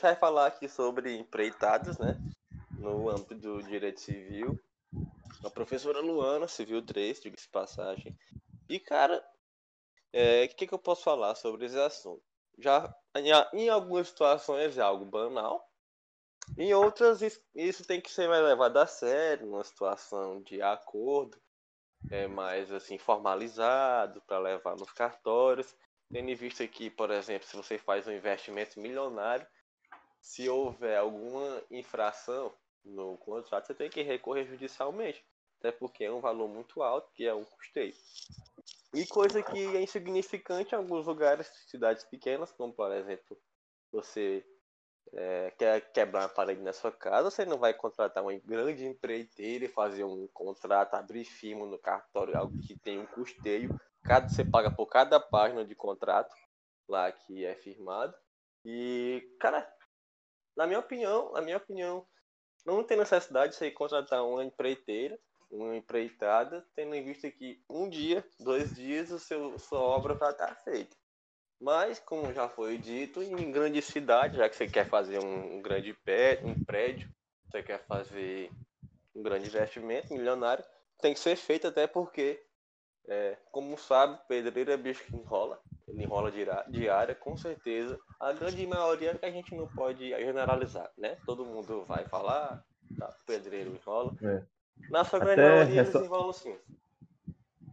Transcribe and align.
Gente 0.00 0.12
vai 0.12 0.16
falar 0.16 0.46
aqui 0.46 0.66
sobre 0.66 1.14
empreitadas, 1.18 1.98
né? 1.98 2.16
No 2.78 3.10
âmbito 3.10 3.34
do 3.34 3.62
direito 3.62 4.00
civil. 4.00 4.58
A 5.44 5.50
professora 5.50 6.00
Luana, 6.00 6.48
Civil 6.48 6.80
3, 6.80 7.20
diga-se 7.20 7.46
passagem. 7.46 8.16
E, 8.66 8.80
cara, 8.80 9.18
o 9.18 9.22
é, 10.14 10.48
que, 10.48 10.66
que 10.66 10.72
eu 10.72 10.78
posso 10.78 11.02
falar 11.02 11.34
sobre 11.34 11.66
esse 11.66 11.78
assunto? 11.78 12.22
Já 12.58 12.90
em, 13.52 13.68
algumas 13.68 14.08
situações 14.08 14.78
é 14.78 14.80
algo 14.80 15.04
banal, 15.04 15.62
em 16.56 16.72
outras 16.72 17.20
isso 17.54 17.84
tem 17.84 18.00
que 18.00 18.10
ser 18.10 18.26
mais 18.26 18.42
levado 18.42 18.78
a 18.78 18.86
sério, 18.86 19.46
numa 19.46 19.64
situação 19.64 20.40
de 20.40 20.62
acordo, 20.62 21.38
é 22.10 22.26
mais 22.26 22.72
assim 22.72 22.96
formalizado 22.96 24.22
para 24.22 24.38
levar 24.38 24.76
nos 24.76 24.90
cartórios. 24.92 25.76
Tendo 26.10 26.30
em 26.30 26.34
vista 26.34 26.66
que, 26.66 26.88
por 26.88 27.10
exemplo, 27.10 27.46
se 27.46 27.54
você 27.54 27.76
faz 27.76 28.06
um 28.06 28.12
investimento 28.12 28.80
milionário, 28.80 29.46
se 30.20 30.48
houver 30.48 30.98
alguma 30.98 31.62
infração 31.70 32.52
no 32.84 33.16
contrato, 33.18 33.66
você 33.66 33.74
tem 33.74 33.90
que 33.90 34.02
recorrer 34.02 34.46
judicialmente. 34.46 35.24
Até 35.58 35.70
porque 35.72 36.04
é 36.04 36.12
um 36.12 36.20
valor 36.20 36.48
muito 36.48 36.82
alto, 36.82 37.10
que 37.12 37.26
é 37.26 37.34
um 37.34 37.44
custeio. 37.44 37.94
E 38.94 39.06
coisa 39.06 39.42
que 39.42 39.76
é 39.76 39.82
insignificante 39.82 40.74
em 40.74 40.78
alguns 40.78 41.06
lugares, 41.06 41.46
cidades 41.68 42.04
pequenas, 42.04 42.50
como 42.52 42.72
por 42.72 42.90
exemplo, 42.92 43.38
você 43.92 44.44
é, 45.12 45.50
quer 45.52 45.92
quebrar 45.92 46.22
uma 46.22 46.28
parede 46.28 46.62
na 46.62 46.72
sua 46.72 46.90
casa, 46.90 47.30
você 47.30 47.44
não 47.44 47.58
vai 47.58 47.74
contratar 47.74 48.22
uma 48.22 48.34
grande 48.38 48.84
empreiteira 48.84 49.64
e 49.64 49.68
fazer 49.68 50.04
um 50.04 50.26
contrato, 50.28 50.94
abrir 50.94 51.24
firma 51.24 51.66
no 51.66 51.78
cartório, 51.78 52.36
algo 52.36 52.56
que 52.58 52.76
tem 52.76 52.98
um 52.98 53.06
custeio. 53.06 53.78
Cada, 54.02 54.28
você 54.28 54.44
paga 54.44 54.70
por 54.70 54.86
cada 54.86 55.20
página 55.20 55.64
de 55.64 55.74
contrato 55.74 56.34
lá 56.88 57.12
que 57.12 57.44
é 57.44 57.54
firmado. 57.54 58.14
E, 58.64 59.36
cara, 59.38 59.70
na 60.56 60.66
minha 60.66 60.78
opinião, 60.78 61.32
na 61.32 61.40
minha 61.40 61.56
opinião, 61.56 62.06
não 62.66 62.84
tem 62.84 62.96
necessidade 62.96 63.52
de 63.52 63.58
você 63.58 63.70
contratar 63.70 64.24
uma 64.24 64.44
empreiteira 64.44 65.18
uma 65.50 65.76
empreitada, 65.76 66.64
tendo 66.76 66.94
em 66.94 67.04
vista 67.04 67.30
que 67.30 67.60
um 67.68 67.88
dia, 67.88 68.24
dois 68.38 68.74
dias, 68.74 69.10
o 69.10 69.18
seu, 69.18 69.58
sua 69.58 69.80
obra 69.80 70.14
vai 70.14 70.30
estar 70.30 70.54
feita. 70.62 70.96
Mas, 71.60 71.98
como 71.98 72.32
já 72.32 72.48
foi 72.48 72.78
dito, 72.78 73.22
em 73.22 73.50
grandes 73.50 73.84
cidades, 73.86 74.38
já 74.38 74.48
que 74.48 74.56
você 74.56 74.66
quer 74.66 74.88
fazer 74.88 75.18
um, 75.18 75.56
um 75.56 75.62
grande 75.62 75.92
pé, 75.92 76.40
um 76.44 76.64
prédio, 76.64 77.10
você 77.44 77.62
quer 77.62 77.84
fazer 77.86 78.50
um 79.14 79.22
grande 79.22 79.48
investimento 79.48 80.12
milionário, 80.14 80.64
tem 81.02 81.12
que 81.12 81.20
ser 81.20 81.36
feito 81.36 81.66
até 81.66 81.86
porque, 81.86 82.40
é, 83.08 83.36
como 83.50 83.76
sabe, 83.76 84.18
pedreiro 84.28 84.70
é 84.70 84.76
bicho 84.76 85.04
que 85.04 85.16
enrola, 85.16 85.60
ele 85.90 86.04
enrola 86.04 86.32
diária, 86.68 87.14
com 87.14 87.36
certeza. 87.36 87.98
A 88.20 88.32
grande 88.32 88.66
maioria 88.66 89.14
que 89.16 89.26
a 89.26 89.30
gente 89.30 89.54
não 89.54 89.66
pode 89.68 90.08
generalizar, 90.10 90.90
né? 90.96 91.16
Todo 91.26 91.44
mundo 91.44 91.84
vai 91.86 92.04
falar, 92.06 92.62
tá, 92.98 93.14
pedreiro 93.26 93.70
enrola. 93.70 94.14
É. 94.22 94.42
Na 94.90 95.04
sua 95.04 95.18
grande 95.18 95.40
Até 95.40 95.50
maioria, 95.50 95.82
ressal... 95.82 96.00
desenvolve 96.00 96.38
sim. 96.38 96.56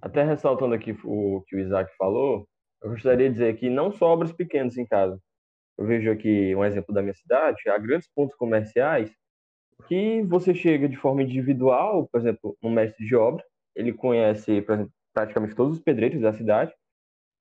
Até 0.02 0.24
ressaltando 0.24 0.76
aqui 0.76 0.98
o 1.04 1.42
que 1.48 1.56
o 1.56 1.60
Isaac 1.60 1.96
falou, 1.98 2.48
eu 2.82 2.92
gostaria 2.92 3.28
de 3.28 3.34
dizer 3.34 3.58
que 3.58 3.70
não 3.70 3.92
só 3.92 4.08
obras 4.08 4.32
pequenas 4.32 4.78
em 4.78 4.86
casa. 4.86 5.20
Eu 5.78 5.86
vejo 5.86 6.12
aqui 6.12 6.56
um 6.56 6.66
exemplo 6.66 6.94
da 6.94 7.02
minha 7.02 7.14
cidade, 7.14 7.70
há 7.70 7.78
grandes 7.78 8.10
pontos 8.14 8.36
comerciais 8.36 9.12
que 9.88 10.24
você 10.24 10.54
chega 10.54 10.90
de 10.90 10.98
forma 10.98 11.22
individual, 11.22 12.08
por 12.08 12.20
exemplo, 12.20 12.58
um 12.64 12.70
mestre 12.70 13.06
de 13.06 13.16
obra, 13.16 13.44
ele 13.76 13.94
conhece, 13.94 14.58
exemplo, 14.58 14.92
praticamente 15.14 15.56
todos 15.56 15.78
os 15.78 15.84
pedreiros 15.84 16.22
da 16.22 16.34
cidade, 16.34 16.74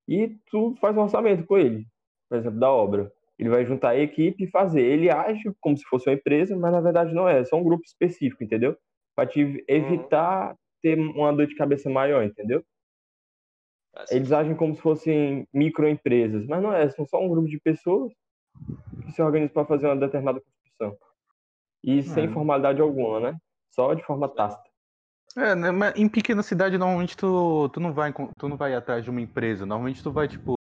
e 0.08 0.36
tu 0.50 0.74
faz 0.80 0.96
um 0.96 1.02
orçamento 1.02 1.44
com 1.46 1.58
ele, 1.58 1.86
por 2.28 2.38
exemplo, 2.38 2.58
da 2.58 2.70
obra. 2.70 3.12
Ele 3.38 3.50
vai 3.50 3.66
juntar 3.66 3.90
a 3.90 3.98
equipe 3.98 4.44
e 4.44 4.50
fazer. 4.50 4.82
Ele 4.82 5.10
age 5.10 5.42
como 5.60 5.76
se 5.76 5.84
fosse 5.84 6.08
uma 6.08 6.14
empresa, 6.14 6.56
mas 6.56 6.72
na 6.72 6.80
verdade 6.80 7.14
não 7.14 7.28
é, 7.28 7.40
é 7.40 7.44
só 7.44 7.56
um 7.56 7.64
grupo 7.64 7.84
específico, 7.84 8.42
entendeu? 8.42 8.76
para 9.16 9.26
te 9.26 9.42
uhum. 9.42 9.56
evitar 9.66 10.50
uhum. 10.50 10.56
ter 10.82 10.98
uma 10.98 11.32
dor 11.32 11.46
de 11.46 11.56
cabeça 11.56 11.88
maior, 11.88 12.22
entendeu? 12.22 12.62
Assim. 13.94 14.16
Eles 14.16 14.30
agem 14.30 14.54
como 14.54 14.74
se 14.74 14.82
fossem 14.82 15.48
microempresas, 15.52 16.46
mas 16.46 16.62
não 16.62 16.70
é, 16.70 16.88
são 16.90 17.06
só 17.06 17.18
um 17.18 17.28
grupo 17.30 17.48
de 17.48 17.58
pessoas 17.58 18.12
que 19.02 19.12
se 19.12 19.22
organizam 19.22 19.54
para 19.54 19.66
fazer 19.66 19.86
uma 19.86 19.96
determinada 19.96 20.38
construção. 20.40 20.98
E 21.82 22.02
sem 22.02 22.30
formalidade 22.30 22.80
alguma, 22.80 23.20
né? 23.20 23.38
Só 23.70 23.94
de 23.94 24.04
forma 24.04 24.28
tácita. 24.28 24.68
É, 25.36 25.54
né, 25.54 25.70
mas 25.70 25.94
em 25.96 26.08
pequena 26.08 26.42
cidade 26.42 26.78
normalmente 26.78 27.16
tu, 27.16 27.68
tu 27.68 27.78
não 27.78 27.92
vai 27.92 28.12
tu 28.38 28.48
não 28.48 28.56
vai 28.56 28.74
atrás 28.74 29.04
de 29.04 29.10
uma 29.10 29.20
empresa, 29.20 29.66
normalmente 29.66 30.02
tu 30.02 30.10
vai 30.10 30.26
tipo 30.26 30.54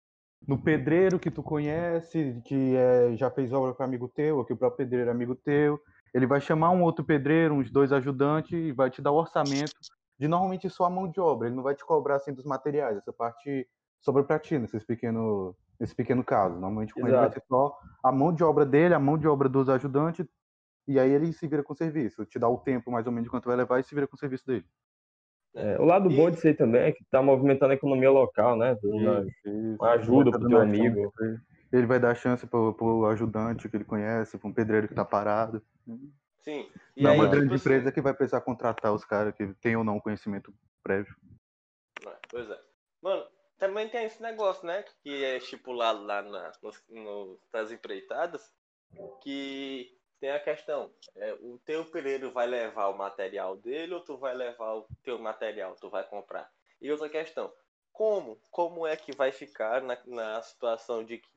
no 0.47 0.61
pedreiro 0.61 1.17
que 1.17 1.31
tu 1.31 1.41
conhece, 1.41 2.41
que 2.45 2.75
é, 2.75 3.15
já 3.15 3.31
fez 3.31 3.51
obra 3.51 3.73
com 3.73 3.83
amigo 3.83 4.07
teu, 4.07 4.37
ou 4.37 4.45
que 4.45 4.53
o 4.53 4.57
próprio 4.57 4.85
pedreiro 4.85 5.09
é 5.09 5.13
amigo 5.13 5.33
teu, 5.33 5.79
ele 6.13 6.27
vai 6.27 6.39
chamar 6.39 6.71
um 6.71 6.81
outro 6.81 7.03
pedreiro, 7.03 7.55
uns 7.55 7.69
dois 7.71 7.91
ajudantes 7.91 8.53
e 8.53 8.71
vai 8.71 8.89
te 8.89 9.01
dar 9.01 9.11
o 9.11 9.15
orçamento 9.15 9.73
de 10.17 10.27
normalmente 10.27 10.69
só 10.69 10.85
a 10.85 10.89
mão 10.89 11.09
de 11.09 11.19
obra. 11.19 11.47
Ele 11.47 11.55
não 11.57 11.63
vai 11.63 11.75
te 11.75 11.83
cobrar 11.83 12.15
assim 12.15 12.33
dos 12.33 12.45
materiais. 12.45 12.97
Essa 12.97 13.11
parte 13.11 13.67
sobra 13.99 14.23
para 14.23 14.39
ti 14.39 14.57
nesses 14.57 14.83
pequeno, 14.83 15.55
nesse 15.77 15.93
pequeno 15.93 16.23
caso. 16.23 16.53
Normalmente 16.53 16.93
com 16.93 17.05
ele 17.05 17.17
vai 17.17 17.31
ser 17.31 17.43
só 17.49 17.77
a 18.01 18.11
mão 18.11 18.31
de 18.31 18.43
obra 18.43 18.65
dele, 18.65 18.93
a 18.93 18.99
mão 18.99 19.17
de 19.17 19.27
obra 19.27 19.49
dos 19.49 19.67
ajudantes 19.67 20.25
e 20.88 21.00
aí 21.00 21.12
ele 21.12 21.34
se 21.34 21.47
vira 21.47 21.63
com 21.63 21.73
o 21.73 21.78
serviço. 21.78 22.25
Te 22.25 22.38
dá 22.38 22.47
o 22.47 22.57
tempo 22.57 22.91
mais 22.91 23.06
ou 23.06 23.12
menos 23.12 23.25
de 23.25 23.31
quanto 23.31 23.47
vai 23.47 23.56
levar 23.56 23.79
e 23.79 23.84
se 23.84 23.94
vira 23.94 24.07
com 24.07 24.16
o 24.16 24.19
serviço 24.19 24.46
dele. 24.46 24.66
É, 25.56 25.79
o 25.79 25.85
lado 25.85 26.12
e... 26.12 26.16
bom 26.16 26.29
disso 26.29 26.47
aí 26.47 26.53
também 26.53 26.81
é 26.81 26.91
que 26.91 27.01
está 27.01 27.22
movimentando 27.22 27.72
a 27.72 27.75
economia 27.75 28.12
local, 28.12 28.57
né? 28.57 28.78
Uma, 28.84 29.25
uma 29.46 29.91
ajuda 29.91 30.31
para 30.31 30.46
o 30.46 30.50
teu 30.50 30.59
amigo. 30.59 31.13
Ele 31.72 31.85
vai 31.85 32.00
dar 32.00 32.16
chance 32.16 32.46
para 32.46 32.59
o 32.59 33.06
ajudante 33.07 33.68
que 33.68 33.75
ele 33.75 33.85
conhece, 33.85 34.38
para 34.38 34.47
um 34.47 34.53
pedreiro 34.53 34.88
que 34.88 34.94
está 34.94 35.06
parado. 35.06 35.62
Sim. 36.40 36.69
E 36.96 37.03
não 37.03 37.12
é 37.12 37.13
uma 37.13 37.28
grande 37.28 37.46
tipo 37.46 37.56
assim 37.56 37.63
empresa 37.63 37.85
assim... 37.85 37.96
que 37.96 38.02
vai 38.02 38.13
precisar 38.13 38.41
contratar 38.41 38.94
os 38.94 39.03
caras 39.03 39.34
que 39.34 39.47
têm 39.56 39.75
ou 39.75 39.84
não 39.84 40.00
conhecimento 40.00 40.53
prévio. 40.84 41.16
É, 42.06 42.16
pois 42.29 42.50
é. 42.50 42.59
Mano, 43.02 43.25
também 43.57 43.90
tem 43.90 44.06
esse 44.06 44.22
negócio, 44.22 44.66
né? 44.67 44.84
Que 45.02 45.23
é 45.23 45.38
estipulado 45.38 46.03
lá 46.03 46.22
na, 46.22 46.52
no, 46.90 47.40
nas 47.52 47.72
empreitadas, 47.72 48.52
que 49.23 49.97
tem 50.25 50.31
a 50.31 50.39
questão, 50.39 50.89
é, 51.15 51.33
o 51.33 51.59
teu 51.63 51.85
pedreiro 51.85 52.31
vai 52.31 52.47
levar 52.47 52.87
o 52.87 52.97
material 52.97 53.55
dele 53.55 53.93
ou 53.93 54.01
tu 54.01 54.17
vai 54.17 54.33
levar 54.33 54.73
o 54.73 54.87
teu 55.03 55.19
material, 55.19 55.75
tu 55.79 55.87
vai 55.87 56.03
comprar? 56.03 56.51
E 56.81 56.91
outra 56.91 57.07
questão, 57.07 57.53
como? 57.93 58.41
Como 58.49 58.87
é 58.87 58.95
que 58.95 59.15
vai 59.15 59.31
ficar 59.31 59.83
na, 59.83 59.95
na 60.07 60.41
situação 60.41 61.03
de 61.03 61.19
que 61.19 61.29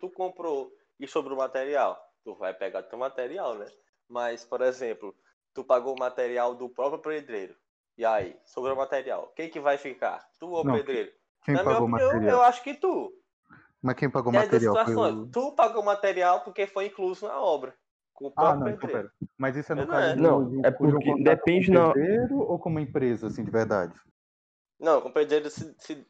tu 0.00 0.08
comprou 0.08 0.72
e 0.98 1.06
sobre 1.06 1.34
o 1.34 1.36
material? 1.36 2.02
tu 2.24 2.34
vai 2.34 2.54
pegar 2.54 2.82
teu 2.82 2.98
material, 2.98 3.56
né? 3.56 3.66
Mas, 4.08 4.44
por 4.44 4.60
exemplo, 4.60 5.14
tu 5.54 5.64
pagou 5.64 5.94
o 5.94 5.98
material 5.98 6.54
do 6.54 6.68
próprio 6.68 7.00
pedreiro. 7.00 7.54
E 7.96 8.04
aí, 8.04 8.36
sobre 8.44 8.72
o 8.72 8.76
material, 8.76 9.32
quem 9.34 9.50
que 9.50 9.60
vai 9.60 9.78
ficar? 9.78 10.26
Tu 10.38 10.46
ou 10.48 10.60
o 10.60 10.72
pedreiro? 10.72 11.12
Quem 11.42 11.54
Na 11.54 11.64
pagou 11.64 11.88
minha 11.88 12.06
opinião, 12.06 12.36
eu 12.36 12.42
acho 12.42 12.62
que 12.62 12.74
tu. 12.74 13.12
Mas 13.82 13.96
quem 13.96 14.10
pagou 14.10 14.32
o 14.32 14.34
material? 14.34 14.74
Foi 14.86 15.30
Tu 15.30 15.52
pagou 15.54 15.82
o 15.82 15.84
material 15.84 16.40
porque 16.42 16.66
foi 16.66 16.86
incluso 16.86 17.26
na 17.26 17.40
obra. 17.40 17.74
Com 18.20 18.26
o 18.26 18.30
próprio 18.30 18.52
ah, 18.52 18.70
não, 18.70 18.76
pedreiro. 18.76 19.10
Então, 19.16 19.34
Mas 19.38 19.56
isso 19.56 19.72
é 19.72 19.74
no 19.74 19.80
não 19.82 19.88
caso 19.88 20.12
é. 20.12 20.16
Não, 20.16 20.64
é 20.64 20.70
porque 20.70 21.10
um 21.10 21.22
depende 21.22 21.70
não. 21.70 21.92
pedreiro 21.92 22.38
ou 22.38 22.58
como 22.58 22.78
empresa, 22.78 23.28
assim, 23.28 23.42
de 23.42 23.50
verdade? 23.50 23.94
Não, 24.78 25.00
com 25.00 25.10
pedreiro 25.10 25.48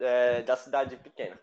é, 0.00 0.42
da 0.42 0.56
cidade 0.56 0.96
pequena. 0.96 1.38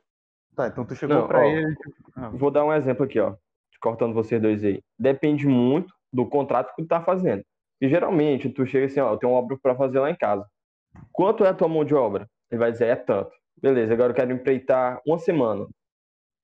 Tá, 0.55 0.67
então 0.67 0.85
tu 0.85 0.93
chegou 0.95 1.15
não, 1.15 1.27
pra 1.27 1.39
ó, 1.39 1.43
ele. 1.43 1.73
Ah. 2.15 2.29
Vou 2.29 2.51
dar 2.51 2.65
um 2.65 2.73
exemplo 2.73 3.05
aqui, 3.05 3.19
ó 3.19 3.35
cortando 3.79 4.13
vocês 4.13 4.41
dois 4.41 4.63
aí, 4.63 4.81
depende 4.97 5.47
muito 5.47 5.93
do 6.11 6.25
contrato 6.25 6.75
que 6.75 6.83
tu 6.83 6.87
tá 6.87 7.01
fazendo. 7.01 7.43
E 7.79 7.87
geralmente 7.87 8.49
tu 8.49 8.65
chega 8.65 8.87
assim, 8.87 8.99
ó, 8.99 9.13
eu 9.13 9.17
tenho 9.17 9.31
uma 9.31 9.39
obra 9.39 9.57
para 9.61 9.75
fazer 9.75 9.99
lá 9.99 10.09
em 10.09 10.15
casa. 10.15 10.45
Quanto 11.11 11.45
é 11.45 11.49
a 11.49 11.53
tua 11.53 11.67
mão 11.67 11.85
de 11.85 11.93
obra? 11.93 12.27
Ele 12.49 12.59
vai 12.59 12.71
dizer, 12.71 12.87
é 12.87 12.95
tanto. 12.95 13.31
Beleza, 13.61 13.93
agora 13.93 14.11
eu 14.11 14.15
quero 14.15 14.31
empreitar 14.31 14.99
uma 15.05 15.19
semana. 15.19 15.67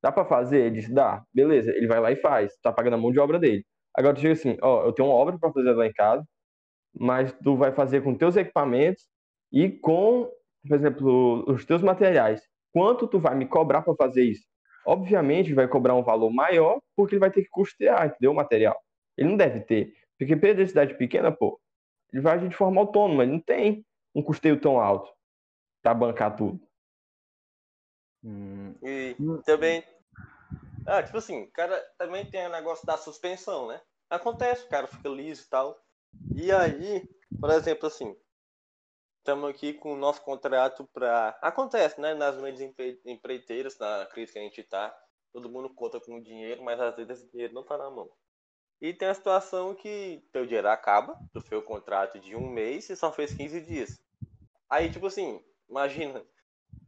Dá 0.01 0.11
para 0.11 0.25
fazer? 0.25 0.65
Ele 0.65 0.81
diz, 0.81 0.89
dá. 0.89 1.23
Beleza, 1.33 1.71
ele 1.71 1.87
vai 1.87 1.99
lá 1.99 2.11
e 2.11 2.17
faz. 2.17 2.55
Tá 2.61 2.71
pagando 2.71 2.95
a 2.95 2.97
mão 2.97 3.11
de 3.11 3.19
obra 3.19 3.39
dele. 3.39 3.65
Agora 3.95 4.15
tu 4.15 4.21
chega 4.21 4.33
assim, 4.33 4.57
ó, 4.61 4.85
eu 4.85 4.93
tenho 4.93 5.09
uma 5.09 5.15
obra 5.15 5.37
para 5.37 5.51
fazer 5.51 5.71
lá 5.73 5.85
em 5.85 5.93
casa, 5.93 6.25
mas 6.93 7.33
tu 7.43 7.55
vai 7.55 7.71
fazer 7.71 8.03
com 8.03 8.15
teus 8.15 8.35
equipamentos 8.35 9.07
e 9.51 9.69
com, 9.69 10.31
por 10.67 10.75
exemplo, 10.75 11.45
os 11.47 11.65
teus 11.65 11.81
materiais. 11.81 12.41
Quanto 12.71 13.07
tu 13.07 13.19
vai 13.19 13.35
me 13.35 13.45
cobrar 13.45 13.81
para 13.81 13.95
fazer 13.95 14.23
isso? 14.23 14.43
obviamente 14.85 15.53
vai 15.53 15.67
cobrar 15.67 15.95
um 15.95 16.03
valor 16.03 16.31
maior 16.31 16.79
porque 16.95 17.15
ele 17.15 17.19
vai 17.19 17.31
ter 17.31 17.43
que 17.43 17.49
custear, 17.49 18.07
entendeu? 18.07 18.31
O 18.31 18.35
material. 18.35 18.79
Ele 19.17 19.29
não 19.29 19.37
deve 19.37 19.61
ter. 19.61 19.93
Porque 20.17 20.35
para 20.35 20.67
cidade 20.67 20.95
pequena, 20.95 21.31
pô, 21.31 21.59
ele 22.11 22.21
vai 22.21 22.35
agir 22.35 22.49
de 22.49 22.55
forma 22.55 22.81
autônoma, 22.81 23.23
ele 23.23 23.33
não 23.33 23.39
tem 23.39 23.85
um 24.13 24.21
custeio 24.21 24.59
tão 24.59 24.79
alto 24.79 25.11
para 25.81 25.93
bancar 25.93 26.35
tudo. 26.35 26.59
Hum. 28.23 28.73
E 28.83 29.15
também. 29.45 29.83
Ah, 30.85 31.01
tipo 31.01 31.17
assim, 31.17 31.49
cara, 31.51 31.79
também 31.97 32.25
tem 32.29 32.45
o 32.45 32.51
negócio 32.51 32.85
da 32.85 32.97
suspensão, 32.97 33.67
né? 33.67 33.81
Acontece, 34.09 34.65
o 34.65 34.69
cara 34.69 34.87
fica 34.87 35.09
liso 35.09 35.43
e 35.43 35.49
tal. 35.49 35.81
E 36.35 36.51
aí, 36.51 37.07
por 37.39 37.49
exemplo, 37.49 37.87
assim, 37.87 38.15
estamos 39.19 39.49
aqui 39.49 39.73
com 39.73 39.93
o 39.93 39.97
nosso 39.97 40.21
contrato 40.21 40.87
para. 40.93 41.37
Acontece, 41.41 41.99
né? 41.99 42.13
Nas 42.13 42.35
grandes 42.35 42.61
empreiteiras, 43.05 43.77
na 43.79 44.05
crise 44.07 44.33
que 44.33 44.39
a 44.39 44.41
gente 44.41 44.61
está, 44.61 44.95
todo 45.31 45.49
mundo 45.49 45.73
conta 45.73 45.99
com 45.99 46.17
o 46.17 46.23
dinheiro, 46.23 46.61
mas 46.63 46.79
às 46.79 46.95
vezes 46.95 47.19
esse 47.19 47.31
dinheiro 47.31 47.53
não 47.53 47.63
tá 47.63 47.77
na 47.77 47.89
mão. 47.89 48.09
E 48.81 48.93
tem 48.93 49.07
a 49.07 49.13
situação 49.13 49.73
que 49.73 50.21
teu 50.33 50.45
dinheiro 50.45 50.67
acaba, 50.67 51.17
tu 51.31 51.39
fez 51.39 51.61
o 51.61 51.65
contrato 51.65 52.19
de 52.19 52.35
um 52.35 52.49
mês 52.49 52.89
e 52.89 52.95
só 52.97 53.11
fez 53.13 53.33
15 53.33 53.61
dias. 53.61 54.03
Aí, 54.69 54.91
tipo 54.91 55.07
assim, 55.07 55.41
imagina, 55.69 56.23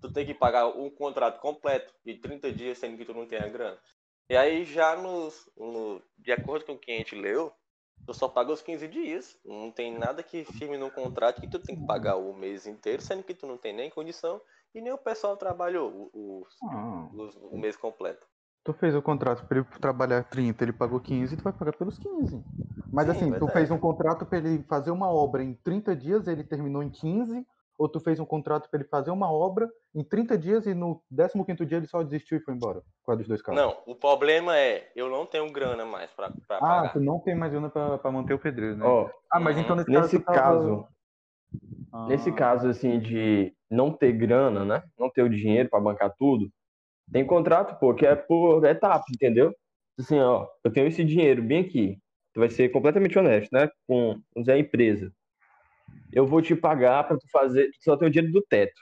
tu 0.01 0.09
tem 0.11 0.25
que 0.25 0.33
pagar 0.33 0.67
um 0.67 0.89
contrato 0.89 1.39
completo 1.39 1.93
de 2.05 2.15
30 2.15 2.51
dias 2.51 2.77
sendo 2.77 2.97
que 2.97 3.05
tu 3.05 3.13
não 3.13 3.27
tem 3.27 3.39
a 3.39 3.47
grana. 3.47 3.79
E 4.29 4.35
aí 4.35 4.65
já 4.65 4.95
nos, 4.95 5.49
no, 5.57 6.01
de 6.17 6.31
acordo 6.31 6.65
com 6.65 6.73
o 6.73 6.79
que 6.79 6.91
a 6.91 6.97
gente 6.97 7.15
leu, 7.15 7.53
tu 8.05 8.13
só 8.13 8.27
paga 8.27 8.51
os 8.51 8.61
15 8.61 8.87
dias. 8.87 9.39
Não 9.45 9.71
tem 9.71 9.91
nada 9.97 10.23
que 10.23 10.43
firme 10.45 10.77
no 10.77 10.91
contrato 10.91 11.39
que 11.39 11.47
tu 11.47 11.59
tem 11.59 11.75
que 11.75 11.83
pagar 11.85 12.15
o 12.17 12.33
mês 12.33 12.65
inteiro, 12.67 13.01
sendo 13.01 13.23
que 13.23 13.33
tu 13.35 13.45
não 13.47 13.57
tem 13.57 13.73
nem 13.73 13.89
condição 13.89 14.41
e 14.73 14.81
nem 14.81 14.91
o 14.93 14.97
pessoal 14.97 15.37
trabalhou 15.37 16.09
o, 16.13 16.41
o, 16.41 16.47
Ah, 16.61 17.09
o, 17.11 17.55
o 17.55 17.57
mês 17.57 17.75
completo. 17.77 18.27
tu 18.63 18.73
fez 18.73 18.95
o 18.95 19.01
contrato 19.01 19.45
pra 19.47 19.59
ele 19.59 19.67
trabalhar 19.79 20.23
30, 20.23 20.63
ele 20.63 20.73
pagou 20.73 20.99
15, 20.99 21.37
tu 21.37 21.43
vai 21.43 21.53
pagar 21.53 21.73
pelos 21.73 21.97
15. 21.97 22.43
Mas 22.91 23.09
Sim, 23.09 23.09
assim, 23.09 23.33
tu 23.33 23.47
verdade. 23.47 23.47
fez 23.47 23.71
um 23.71 23.77
contrato 23.79 24.25
pra 24.25 24.37
ele 24.37 24.63
fazer 24.63 24.91
uma 24.91 25.09
obra 25.11 25.43
em 25.43 25.53
30 25.53 25.95
dias, 25.95 26.27
ele 26.27 26.43
terminou 26.43 26.81
em 26.83 26.89
15, 26.89 27.45
ou 27.77 27.89
tu 27.89 27.99
fez 27.99 28.19
um 28.19 28.25
contrato 28.25 28.69
pra 28.69 28.79
ele 28.79 28.89
fazer 28.89 29.11
uma 29.11 29.31
obra 29.31 29.69
em 29.93 30.03
30 30.03 30.37
dias 30.37 30.65
e 30.65 30.73
no 30.73 31.01
15º 31.11 31.65
dia 31.65 31.77
ele 31.77 31.87
só 31.87 32.01
desistiu 32.03 32.37
e 32.37 32.41
foi 32.41 32.53
embora? 32.53 32.81
Qual 33.03 33.17
dos 33.17 33.27
dois 33.27 33.41
casos? 33.41 33.61
Não, 33.61 33.77
o 33.85 33.95
problema 33.95 34.57
é, 34.57 34.91
eu 34.95 35.09
não 35.09 35.25
tenho 35.25 35.51
grana 35.51 35.85
mais 35.85 36.09
pra, 36.11 36.29
pra 36.47 36.57
Ah, 36.57 36.59
pagar. 36.59 36.93
tu 36.93 36.99
não 36.99 37.19
tem 37.19 37.35
mais 37.35 37.51
grana 37.51 37.69
pra, 37.69 37.97
pra 37.97 38.11
manter 38.11 38.33
o 38.33 38.39
pedreiro, 38.39 38.77
né? 38.77 38.85
Ó, 38.85 39.09
ah, 39.31 39.39
mas 39.39 39.57
uhum. 39.57 39.63
então 39.63 39.75
nesse, 39.75 39.91
nesse 39.91 40.19
tava- 40.19 40.39
caso, 40.39 40.87
Ah, 41.93 42.07
nesse 42.09 42.31
caso 42.31 42.67
assim 42.69 42.99
de 42.99 43.53
não 43.69 43.91
ter 43.91 44.11
grana, 44.13 44.63
né? 44.65 44.83
Não 44.97 45.09
ter 45.09 45.23
o 45.23 45.29
dinheiro 45.29 45.69
pra 45.69 45.79
bancar 45.79 46.13
tudo, 46.17 46.49
tem 47.11 47.25
contrato, 47.25 47.79
pô, 47.79 47.93
que 47.93 48.05
é 48.05 48.15
por 48.15 48.63
etapa, 48.65 49.05
entendeu? 49.13 49.53
Assim, 49.99 50.19
ó, 50.19 50.47
eu 50.63 50.71
tenho 50.71 50.87
esse 50.87 51.03
dinheiro 51.03 51.41
bem 51.41 51.61
aqui. 51.61 51.97
Tu 52.33 52.39
vai 52.39 52.49
ser 52.49 52.67
completamente 52.69 53.17
honesto, 53.17 53.49
né? 53.53 53.69
Com, 53.87 54.19
dizer, 54.35 54.53
a 54.53 54.59
empresa. 54.59 55.11
Eu 56.11 56.25
vou 56.25 56.41
te 56.41 56.55
pagar 56.55 57.03
pra 57.07 57.17
tu 57.17 57.27
fazer, 57.29 57.69
tu 57.71 57.77
só 57.83 57.97
tem 57.97 58.07
o 58.07 58.11
dinheiro 58.11 58.31
do 58.33 58.41
teto. 58.41 58.81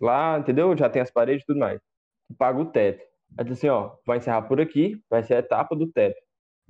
Lá, 0.00 0.38
entendeu? 0.38 0.76
Já 0.76 0.88
tem 0.90 1.00
as 1.02 1.10
paredes 1.10 1.42
e 1.42 1.46
tudo 1.46 1.60
mais. 1.60 1.80
Tu 2.28 2.34
paga 2.36 2.58
o 2.58 2.66
teto. 2.66 3.02
Aí 3.38 3.44
tu 3.44 3.52
assim, 3.52 3.68
ó, 3.68 3.96
vai 4.06 4.18
encerrar 4.18 4.42
por 4.42 4.60
aqui, 4.60 5.00
vai 5.08 5.22
ser 5.22 5.34
a 5.34 5.38
etapa 5.38 5.74
do 5.74 5.90
teto. 5.90 6.20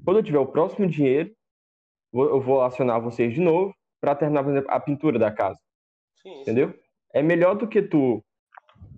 Quando 0.05 0.19
eu 0.19 0.23
tiver 0.23 0.39
o 0.39 0.47
próximo 0.47 0.87
dinheiro, 0.87 1.31
vou- 2.13 2.29
eu 2.29 2.41
vou 2.41 2.63
acionar 2.63 3.01
vocês 3.01 3.33
de 3.35 3.41
novo 3.41 3.75
pra 4.01 4.15
terminar, 4.15 4.43
por 4.45 4.51
exemplo, 4.51 4.71
a 4.71 4.79
pintura 4.81 5.19
da 5.19 5.31
casa. 5.31 5.59
Sim, 6.23 6.31
sim. 6.35 6.41
Entendeu? 6.43 6.75
É 7.15 7.23
melhor 7.23 7.55
do 7.55 7.67
que 7.69 7.83
tu 7.83 8.23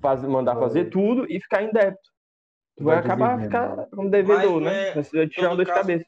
faz, 0.00 0.22
mandar 0.24 0.54
Vai. 0.54 0.62
fazer 0.64 0.90
tudo 0.90 1.26
e 1.30 1.40
ficar 1.40 1.62
em 1.62 1.70
débito. 1.70 2.10
Tu 2.76 2.84
vai, 2.84 2.96
Vai 2.96 3.04
acabar 3.04 3.40
ficar 3.42 3.86
como 3.90 4.10
devedor, 4.10 4.60
Mas, 4.60 4.72
né? 4.72 4.88
é, 4.88 4.92
Precisa 4.92 5.26
te 5.26 5.34
tirar 5.34 5.48
uma 5.48 5.56
todo 5.56 5.64
dor 5.64 5.66
de 5.66 5.80
cabeça. 5.80 6.06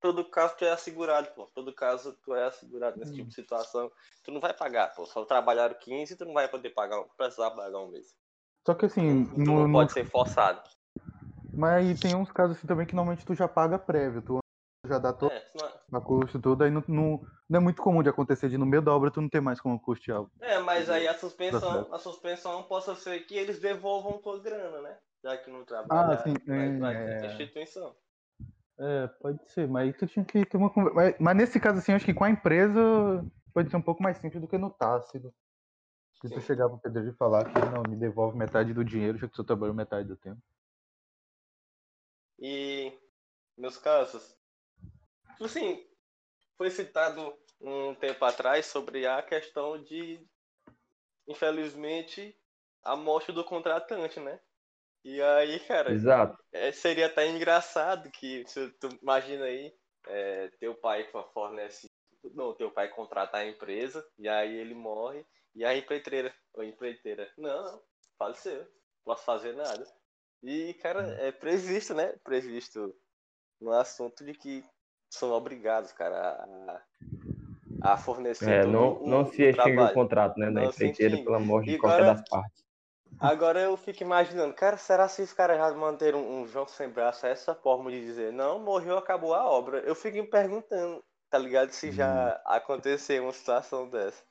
Todo 0.00 0.24
caso 0.24 0.56
tu 0.56 0.64
é 0.64 0.70
assegurado, 0.72 1.28
pô. 1.34 1.46
Todo 1.54 1.72
caso 1.72 2.12
tu 2.22 2.34
é 2.34 2.44
assegurado 2.44 2.98
nesse 2.98 3.14
tipo 3.14 3.28
de 3.28 3.34
situação. 3.34 3.90
Tu 4.24 4.30
não 4.30 4.40
vai 4.40 4.52
pagar, 4.54 4.94
pô. 4.94 5.04
Só 5.06 5.24
trabalharam 5.24 5.74
15 5.78 6.16
tu 6.16 6.24
não 6.24 6.34
vai 6.34 6.48
poder 6.48 6.70
pagar, 6.70 7.02
precisar 7.16 7.50
pagar 7.52 7.78
um 7.80 7.88
mês. 7.88 8.16
Só 8.66 8.74
que 8.74 8.86
assim, 8.86 9.24
Tu 9.26 9.38
no, 9.38 9.44
não 9.60 9.68
no- 9.68 9.72
pode 9.72 9.92
ser 9.92 10.04
forçado. 10.04 10.62
mas 11.54 11.74
aí 11.74 11.94
tem 11.94 12.14
uns 12.14 12.30
casos 12.32 12.56
assim 12.56 12.66
também 12.66 12.86
que 12.86 12.94
normalmente 12.94 13.24
tu 13.24 13.34
já 13.34 13.46
paga 13.48 13.78
prévio, 13.78 14.22
tu 14.22 14.38
já 14.86 14.98
dá 14.98 15.12
todo 15.12 15.32
É, 15.32 15.40
senão- 15.40 15.72
o 15.92 16.00
custo 16.00 16.40
todo, 16.40 16.62
aí 16.62 16.70
não, 16.70 16.82
não, 16.88 17.26
não 17.48 17.58
é 17.58 17.62
muito 17.62 17.80
comum 17.80 18.02
de 18.02 18.08
acontecer 18.08 18.48
de 18.48 18.58
no 18.58 18.66
meio 18.66 18.82
da 18.82 18.92
obra 18.92 19.10
tu 19.10 19.20
não 19.20 19.28
ter 19.28 19.40
mais 19.40 19.60
como 19.60 19.80
custear. 19.80 20.24
é, 20.40 20.58
mas 20.58 20.90
aí 20.90 21.06
a 21.06 21.14
suspensão, 21.16 21.92
a 21.94 21.98
suspensão 21.98 22.62
possa 22.64 22.94
ser 22.96 23.20
que 23.20 23.36
eles 23.36 23.60
devolvam 23.60 24.18
tua 24.18 24.38
grana, 24.40 24.80
né? 24.82 24.98
Já 25.22 25.36
que 25.38 25.50
não 25.50 25.64
trabalha 25.64 26.14
Ah, 26.14 26.18
sim, 26.18 26.34
vai, 26.46 26.78
vai 26.78 26.94
é. 26.94 27.26
instituição. 27.26 27.94
É, 28.78 29.06
pode 29.06 29.50
ser, 29.50 29.66
mas 29.66 29.96
tu 29.96 30.06
tinha 30.06 30.24
que 30.24 30.44
ter 30.44 30.56
uma 30.56 30.68
conversa. 30.68 30.94
Mas, 30.94 31.14
mas 31.18 31.36
nesse 31.36 31.58
caso, 31.58 31.78
assim, 31.78 31.92
acho 31.92 32.04
que 32.04 32.14
com 32.14 32.24
a 32.24 32.30
empresa 32.30 33.24
pode 33.54 33.70
ser 33.70 33.76
um 33.76 33.82
pouco 33.82 34.02
mais 34.02 34.18
simples 34.18 34.40
do 34.40 34.48
que 34.48 34.58
no 34.58 34.70
Tácito. 34.70 35.34
Se 36.20 36.28
tu 36.28 36.40
chegar 36.40 36.68
pro 36.68 36.78
pedreiro 36.78 37.10
e 37.10 37.16
falar 37.16 37.44
que 37.44 37.58
não, 37.58 37.82
me 37.88 37.96
devolve 37.96 38.36
metade 38.36 38.72
do 38.72 38.84
dinheiro, 38.84 39.18
já 39.18 39.28
que 39.28 39.34
tu 39.34 39.44
trabalhou 39.44 39.74
metade 39.74 40.08
do 40.08 40.16
tempo. 40.16 40.40
E 42.38 42.92
meus 43.56 43.78
casos, 43.78 44.36
assim, 45.40 45.86
foi 46.56 46.70
citado 46.70 47.34
um 47.60 47.94
tempo 47.94 48.24
atrás 48.24 48.66
sobre 48.66 49.06
a 49.06 49.22
questão 49.22 49.82
de, 49.82 50.26
infelizmente, 51.26 52.38
a 52.82 52.94
morte 52.96 53.32
do 53.32 53.44
contratante, 53.44 54.20
né? 54.20 54.40
E 55.06 55.22
aí, 55.22 55.60
cara, 55.60 55.92
Exato. 55.92 56.36
é, 56.52 56.72
seria 56.72 57.06
até 57.06 57.28
engraçado 57.28 58.10
que, 58.10 58.44
se 58.48 58.68
tu 58.80 58.88
imagina 59.00 59.44
aí, 59.44 59.72
é, 60.08 60.48
teu 60.58 60.74
pai 60.74 61.08
fornece, 61.32 61.88
não, 62.34 62.52
teu 62.52 62.72
pai 62.72 62.88
contrata 62.88 63.36
a 63.36 63.46
empresa, 63.46 64.04
e 64.18 64.28
aí 64.28 64.56
ele 64.56 64.74
morre, 64.74 65.24
e 65.54 65.64
a 65.64 65.76
empreiteira, 65.76 66.34
ou 66.52 66.64
empreiteira, 66.64 67.30
não, 67.38 67.80
faleceu, 68.18 68.66
posso 69.04 69.24
fazer 69.24 69.54
nada. 69.54 69.86
E, 70.42 70.74
cara, 70.74 71.06
é 71.20 71.30
previsto, 71.30 71.94
né? 71.94 72.12
Previsto 72.24 72.92
no 73.60 73.70
assunto 73.70 74.24
de 74.24 74.34
que 74.34 74.64
são 75.08 75.30
obrigados, 75.30 75.92
cara, 75.92 76.32
a, 77.80 77.92
a 77.92 77.96
fornecer 77.96 78.50
É, 78.50 78.66
não, 78.66 78.98
não 79.06 79.24
se 79.24 79.44
extingue 79.44 79.78
o 79.78 79.94
contrato, 79.94 80.36
né? 80.36 80.46
Da 80.46 80.62
Não 80.62 80.68
empreiteira 80.68 81.16
morte 81.38 81.70
E 81.70 81.72
de 81.74 81.78
qualquer 81.78 82.06
das 82.06 82.28
partes. 82.28 82.65
Agora 83.18 83.60
eu 83.60 83.76
fico 83.76 84.02
imaginando, 84.02 84.54
cara, 84.54 84.76
será 84.76 85.08
se 85.08 85.22
os 85.22 85.32
caras 85.32 85.56
já 85.58 85.72
manteram 85.74 86.20
um 86.28 86.46
João 86.46 86.66
sem 86.68 86.88
braço 86.88 87.26
é 87.26 87.30
essa 87.30 87.54
forma 87.54 87.90
de 87.90 88.00
dizer, 88.00 88.32
não, 88.32 88.58
morreu, 88.58 88.98
acabou 88.98 89.34
a 89.34 89.44
obra? 89.48 89.80
Eu 89.80 89.94
fico 89.94 90.16
me 90.18 90.26
perguntando, 90.28 91.02
tá 91.30 91.38
ligado? 91.38 91.70
Se 91.72 91.90
já 91.92 92.40
aconteceu 92.44 93.22
uma 93.24 93.32
situação 93.32 93.88
dessa. 93.88 94.22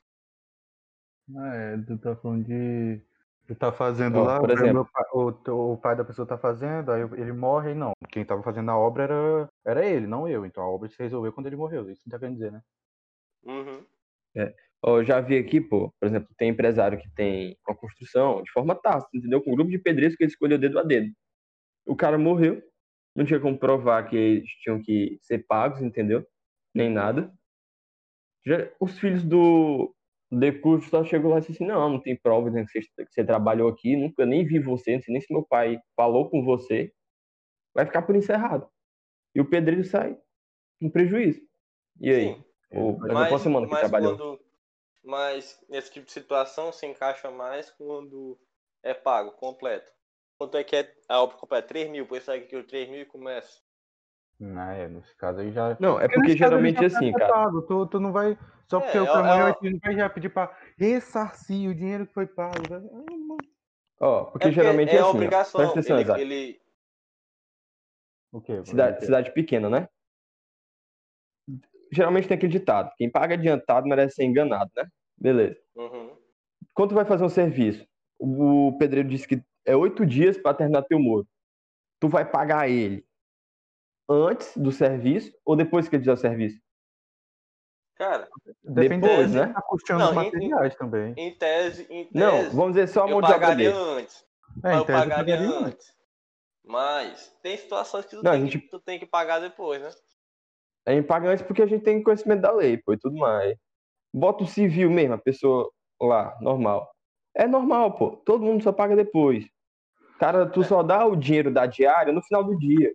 Ah, 1.36 1.56
é, 1.56 1.78
tu 1.78 1.98
tá 1.98 2.16
falando 2.16 2.46
de. 2.46 3.02
Tu 3.48 3.56
tá 3.56 3.72
fazendo 3.72 4.20
Ó, 4.20 4.24
lá, 4.24 4.40
por 4.40 4.50
o 4.50 4.54
exemplo. 4.54 4.74
meu 4.74 4.86
pai- 4.92 5.04
o, 5.14 5.32
teu- 5.32 5.60
o 5.74 5.78
pai 5.78 5.96
da 5.96 6.04
pessoa 6.04 6.28
tá 6.28 6.38
fazendo, 6.38 6.92
aí 6.92 7.02
ele 7.02 7.32
morre 7.32 7.72
e 7.72 7.76
não. 7.76 7.94
Quem 8.10 8.26
tava 8.26 8.42
fazendo 8.44 8.72
a 8.72 8.77
obra 8.77 9.04
era, 9.04 9.50
era 9.65 9.86
ele, 9.86 10.08
não 10.08 10.27
eu. 10.27 10.46
Então 10.46 10.63
a 10.63 10.70
obra 10.70 10.89
se 10.89 10.98
resolveu 11.00 11.32
quando 11.34 11.48
ele 11.48 11.56
morreu. 11.56 11.89
Isso 11.89 12.04
que 12.04 12.10
tá 12.10 12.18
querendo 12.20 12.36
dizer, 12.36 12.51
né? 12.51 12.62
Uhum. 13.44 13.88
Ó, 14.36 14.64
Eu 14.88 15.04
já 15.04 15.20
vi 15.20 15.38
aqui, 15.38 15.60
pô, 15.60 15.92
por 16.00 16.06
exemplo, 16.08 16.30
tem 16.38 16.50
empresário 16.50 17.00
que 17.00 17.10
tem 17.15 17.58
uma 17.68 17.75
construção 17.75 18.44
de 18.44 18.51
forma 18.51 18.75
tácita, 18.75 19.18
entendeu? 19.18 19.42
Com 19.42 19.51
um 19.51 19.56
grupo 19.56 19.72
de 19.72 19.80
pedreiros 19.80 20.15
que 20.15 20.24
ele 20.24 20.32
escolheu 20.32 20.60
dedo 20.60 20.77
a 20.77 20.84
dedo. 20.84 21.12
O 21.88 21.96
cara 21.96 22.18
morreu, 22.20 22.62
não 23.15 23.25
tinha 23.25 23.39
como 23.39 23.58
provar 23.58 24.08
que 24.08 24.15
eles 24.15 24.50
tinham 24.62 24.80
que 24.82 25.18
ser 25.22 25.39
pagos, 25.48 25.82
entendeu? 25.82 26.25
Nem 26.74 26.89
nada. 26.89 27.34
Já, 28.46 28.70
os 28.80 29.00
filhos 29.00 29.24
do 29.24 29.96
decurso 30.32 30.89
só 30.89 31.04
chegou 31.04 31.32
lá 31.32 31.38
e 31.38 31.39
disse 31.39 31.54
assim, 31.54 31.65
não, 31.65 31.89
não 31.89 32.00
tem 32.00 32.15
prova 32.15 32.51
né, 32.51 32.63
que, 32.63 32.82
você, 32.82 33.06
que 33.06 33.12
você 33.12 33.24
trabalhou 33.24 33.70
aqui, 33.70 33.96
nunca 33.96 34.24
nem 34.25 34.46
vi 34.46 34.60
você, 34.60 34.96
não 34.96 35.01
sei 35.01 35.13
nem 35.13 35.22
se 35.22 35.34
meu 35.34 35.44
pai 35.44 35.80
falou 35.96 36.30
com 36.30 36.44
você. 36.44 36.94
Vai 37.74 37.86
ficar 37.86 38.04
por 38.04 38.15
encerrado. 38.15 38.70
E 39.34 39.42
o 39.42 39.50
pedreiro 39.50 39.84
sai 39.84 40.15
com 40.80 40.89
prejuízo. 40.89 41.42
E 42.00 42.12
aí? 42.12 42.36
Sim, 42.36 42.44
Ou, 42.72 42.98
mas 43.00 43.42
semana 43.42 43.65
que 43.65 43.72
mas 43.72 43.82
trabalhou. 43.82 44.18
quando. 44.18 44.45
Mas 45.06 45.64
nesse 45.70 45.92
tipo 45.92 46.08
de 46.08 46.12
situação 46.12 46.72
se 46.74 46.86
encaixa 46.88 47.30
mais 47.30 47.70
quando 47.70 48.38
é 48.82 48.94
pago 48.94 49.32
completo. 49.34 49.92
Quanto 50.38 50.58
é 50.58 50.64
que 50.64 50.76
é 50.76 50.92
a 51.08 51.22
obra 51.22 51.38
completa? 51.38 51.68
3 51.68 51.90
mil, 51.90 52.08
pois 52.08 52.24
sabe 52.24 52.42
que 52.42 52.56
o 52.58 52.64
3 52.66 52.90
mil 52.90 53.06
começa. 53.06 53.60
Ah, 54.58 54.74
é, 54.74 54.90
nesse 54.90 55.16
caso 55.16 55.40
aí 55.40 55.52
já. 55.52 55.78
Não, 55.80 55.98
é 55.98 56.08
Porque 56.08 56.16
porque 56.16 56.38
geralmente 56.38 56.82
já 56.82 56.88
assim, 56.88 57.12
tá 57.12 57.20
cara. 57.20 57.34
pago, 57.34 57.62
Tu, 57.62 57.86
tu 57.88 58.00
não 58.00 58.12
vai. 58.12 58.38
Só 58.68 58.82
porque 58.82 58.98
É, 58.98 59.02
o 59.02 59.06
é- 59.06 59.24
morreu, 59.24 59.48
é- 59.48 59.58
não 59.62 59.80
vai 59.80 59.96
já 59.96 60.10
pedir 60.10 60.30
pra 60.30 60.58
ressarcir 60.78 61.70
o 61.70 61.76
dinheiro 61.76 62.08
que 62.08 62.14
foi 62.14 62.26
pago. 62.28 62.68
vai- 62.68 62.80
Ah, 62.80 63.18
mano. 63.18 63.38
Ó, 64.00 64.26
porque 64.26 64.48
é 64.50 64.52
geralmente 64.52 64.90
é 64.90 64.96
é 64.96 65.00
assim, 65.00 65.08
ó. 65.08 65.12
obrigação. 65.12 65.62
Presta 65.62 65.80
atenção, 65.80 66.00
ele, 66.18 66.22
ele- 66.22 66.62
O 68.34 68.42
quê? 68.42 68.62
Cidade, 68.66 69.06
cidade 69.06 69.32
pequena, 69.32 69.70
né? 69.70 69.88
Geralmente 71.96 72.28
tem 72.28 72.36
aquele 72.36 72.52
ditado: 72.52 72.92
quem 72.98 73.10
paga 73.10 73.36
adiantado 73.36 73.88
merece 73.88 74.16
ser 74.16 74.25
enganado, 74.25 74.70
né? 74.75 74.86
Beleza. 75.18 75.58
Uhum. 75.75 76.14
Quando 76.74 76.90
tu 76.90 76.96
vai 76.96 77.06
fazer 77.06 77.24
um 77.24 77.30
serviço, 77.30 77.88
o 78.20 78.75
pedreiro 78.78 79.08
disse 79.08 79.25
que 79.28 79.42
é 79.66 79.75
oito 79.75 80.06
dias 80.06 80.38
para 80.38 80.54
terminar 80.58 80.84
teu 80.84 81.00
muro. 81.00 81.25
Tu 82.00 82.10
vai 82.10 82.30
pagar 82.30 82.70
ele 82.70 83.06
antes 84.10 84.56
do 84.58 84.72
serviço 84.72 85.34
ou 85.46 85.56
depois 85.56 85.88
que 85.88 85.96
ele 85.96 86.02
fizer 86.04 86.14
o 86.14 86.18
serviço? 86.18 86.60
Cara, 87.96 88.28
Depende 88.62 89.04
Depois, 89.04 89.32
de 89.32 89.38
né? 89.38 89.54
tá 89.54 89.62
custeando 89.62 90.04
Não, 90.04 90.12
os 90.12 90.18
em- 90.18 90.24
materiais 90.25 90.75
também. 90.75 91.14
em 91.16 91.34
tese, 91.34 91.84
em 91.90 92.04
tese 92.04 92.10
Não, 92.14 92.50
vamos 92.52 92.74
dizer 92.74 92.88
só 92.90 93.04
a 93.04 93.08
mão 93.08 93.20
eu 93.20 93.22
de 93.22 93.32
obra 93.32 93.48
antes. 93.98 94.25
É, 94.64 94.74
eu 94.74 94.80
em 94.82 94.86
tese, 94.86 94.92
eu 94.92 95.00
pagaria 95.00 95.36
pagaria 95.38 95.60
antes. 95.66 95.96
Mas 96.66 97.34
tem 97.42 97.56
situações 97.58 98.06
que 98.06 98.18
tu, 98.18 98.22
Não, 98.24 98.32
tem, 98.34 98.42
gente- 98.42 98.60
que, 98.60 98.68
tu 98.70 98.80
tem 98.82 99.00
que 99.00 99.06
pagar 99.06 99.40
depois, 99.40 99.82
né? 99.82 99.90
A 100.86 100.92
gente 100.92 101.06
paga 101.08 101.30
antes 101.30 101.46
porque 101.46 101.62
a 101.62 101.65
gente 101.65 101.84
tem 101.84 102.04
conhecimento 102.04 102.42
da 102.42 102.51
lei, 102.51 102.77
pô, 102.77 102.94
e 102.94 102.98
tudo 102.98 103.18
mais. 103.18 103.58
Bota 104.13 104.44
o 104.44 104.48
civil 104.48 104.89
mesmo, 104.92 105.15
a 105.15 105.18
pessoa 105.18 105.70
lá, 106.01 106.38
normal. 106.42 106.89
É 107.36 107.48
normal, 107.48 107.96
pô. 107.98 108.18
Todo 108.18 108.44
mundo 108.46 108.63
só 108.63 108.72
paga 108.72 108.96
depois. 108.96 109.46
Cara, 110.20 110.46
tu 110.50 110.63
só 110.63 110.82
dá 110.84 111.06
o 111.06 111.15
dinheiro 111.15 111.51
da 111.51 111.65
diária 111.65 112.13
no 112.13 112.24
final 112.24 112.44
do 112.44 112.58
dia. 112.58 112.94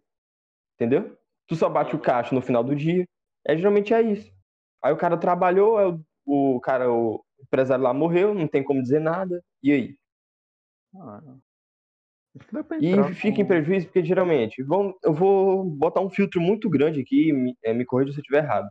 Entendeu? 0.77 1.17
Tu 1.47 1.57
só 1.57 1.69
bate 1.69 1.95
o 1.95 2.01
caixa 2.01 2.35
no 2.35 2.41
final 2.41 2.65
do 2.65 2.75
dia. 2.75 3.07
É, 3.47 3.57
geralmente 3.57 3.93
é 3.93 4.01
isso. 4.01 4.33
Aí 4.83 4.93
o 4.93 4.97
cara 4.97 5.19
trabalhou, 5.19 5.77
aí 5.77 5.87
o, 6.25 6.57
o 6.57 6.61
cara, 6.61 6.91
o 6.91 7.23
empresário 7.41 7.85
lá 7.85 7.93
morreu, 7.93 8.35
não 8.35 8.49
tem 8.49 8.63
como 8.65 8.83
dizer 8.83 9.01
nada. 9.01 9.43
E 9.63 9.73
aí? 9.73 9.97
Ah, 10.97 11.21
E 12.81 13.15
fica 13.15 13.41
em 13.41 13.47
prejuízo 13.47 13.87
porque 13.87 14.05
geralmente, 14.05 14.63
vão, 14.63 14.95
eu 15.03 15.13
vou 15.13 15.65
botar 15.65 16.01
um 16.01 16.11
filtro 16.11 16.41
muito 16.41 16.71
grande 16.71 17.01
aqui, 17.01 17.33
me, 17.33 17.57
eh, 17.65 17.75
me 17.75 17.85
corrija 17.85 18.13
se 18.13 18.19
eu 18.19 18.23
estiver 18.23 18.45
errado. 18.45 18.69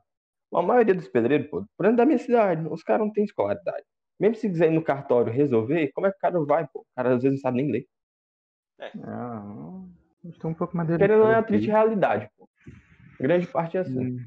A 0.53 0.61
maioria 0.61 0.95
dos 0.95 1.07
pedreiros, 1.07 1.47
pô, 1.47 1.65
por 1.77 1.85
exemplo, 1.85 1.97
da 1.97 2.05
minha 2.05 2.17
cidade, 2.17 2.67
os 2.69 2.81
caras 2.81 3.05
não 3.05 3.13
têm 3.13 3.23
escolaridade. 3.25 3.83
Mesmo 4.19 4.35
se 4.35 4.49
quiser 4.49 4.71
ir 4.71 4.75
no 4.75 4.83
cartório 4.83 5.31
resolver, 5.31 5.91
como 5.93 6.07
é 6.07 6.11
que 6.11 6.17
o 6.17 6.19
cara 6.19 6.39
vai, 6.43 6.67
pô? 6.67 6.81
O 6.81 6.85
cara 6.95 7.15
às 7.15 7.21
vezes 7.21 7.37
não 7.37 7.41
sabe 7.41 7.57
nem 7.57 7.71
ler. 7.71 7.85
Ah, 9.03 9.43
a 10.23 10.27
gente 10.27 10.39
tem 10.39 10.49
um 10.49 10.53
pouco 10.53 10.75
mais 10.75 10.89
de 10.89 10.97
Querendo 10.97 11.19
não, 11.19 11.31
é 11.31 11.35
a 11.35 11.43
triste 11.43 11.67
realidade, 11.67 12.29
pô. 12.37 12.49
Grande 13.19 13.47
parte 13.47 13.77
é 13.77 13.81
assim. 13.81 13.99
Hum. 13.99 14.25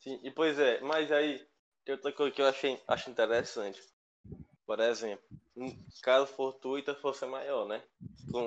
Sim, 0.00 0.18
e 0.24 0.30
pois 0.32 0.58
é, 0.58 0.80
mas 0.80 1.12
aí 1.12 1.40
tem 1.84 1.94
outra 1.94 2.12
coisa 2.12 2.34
que 2.34 2.42
eu 2.42 2.46
achei, 2.46 2.80
acho 2.88 3.08
interessante. 3.08 3.80
Por 4.66 4.78
exemplo, 4.80 5.24
caso 6.02 6.26
fortuita 6.26 6.94
fosse 6.94 7.26
maior, 7.26 7.66
né? 7.66 7.82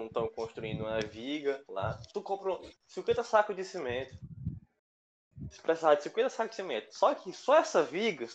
Estão 0.06 0.28
construindo 0.30 0.82
uma 0.82 1.00
viga 1.02 1.64
lá. 1.68 2.02
Tu 2.14 2.22
comprou 2.22 2.62
50 2.88 3.24
sacos 3.24 3.56
de 3.56 3.64
cimento. 3.64 4.16
Se 5.52 5.62
precisar 5.62 5.96
de 5.96 6.04
50 6.04 6.30
sacos 6.30 6.52
de 6.52 6.56
cimento. 6.56 6.94
Só 6.96 7.14
que 7.14 7.32
só 7.34 7.58
essa 7.58 7.84
viga, 7.84 8.28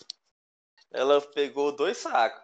ela 0.90 1.20
pegou 1.20 1.74
dois 1.74 1.98
sacos. 1.98 2.42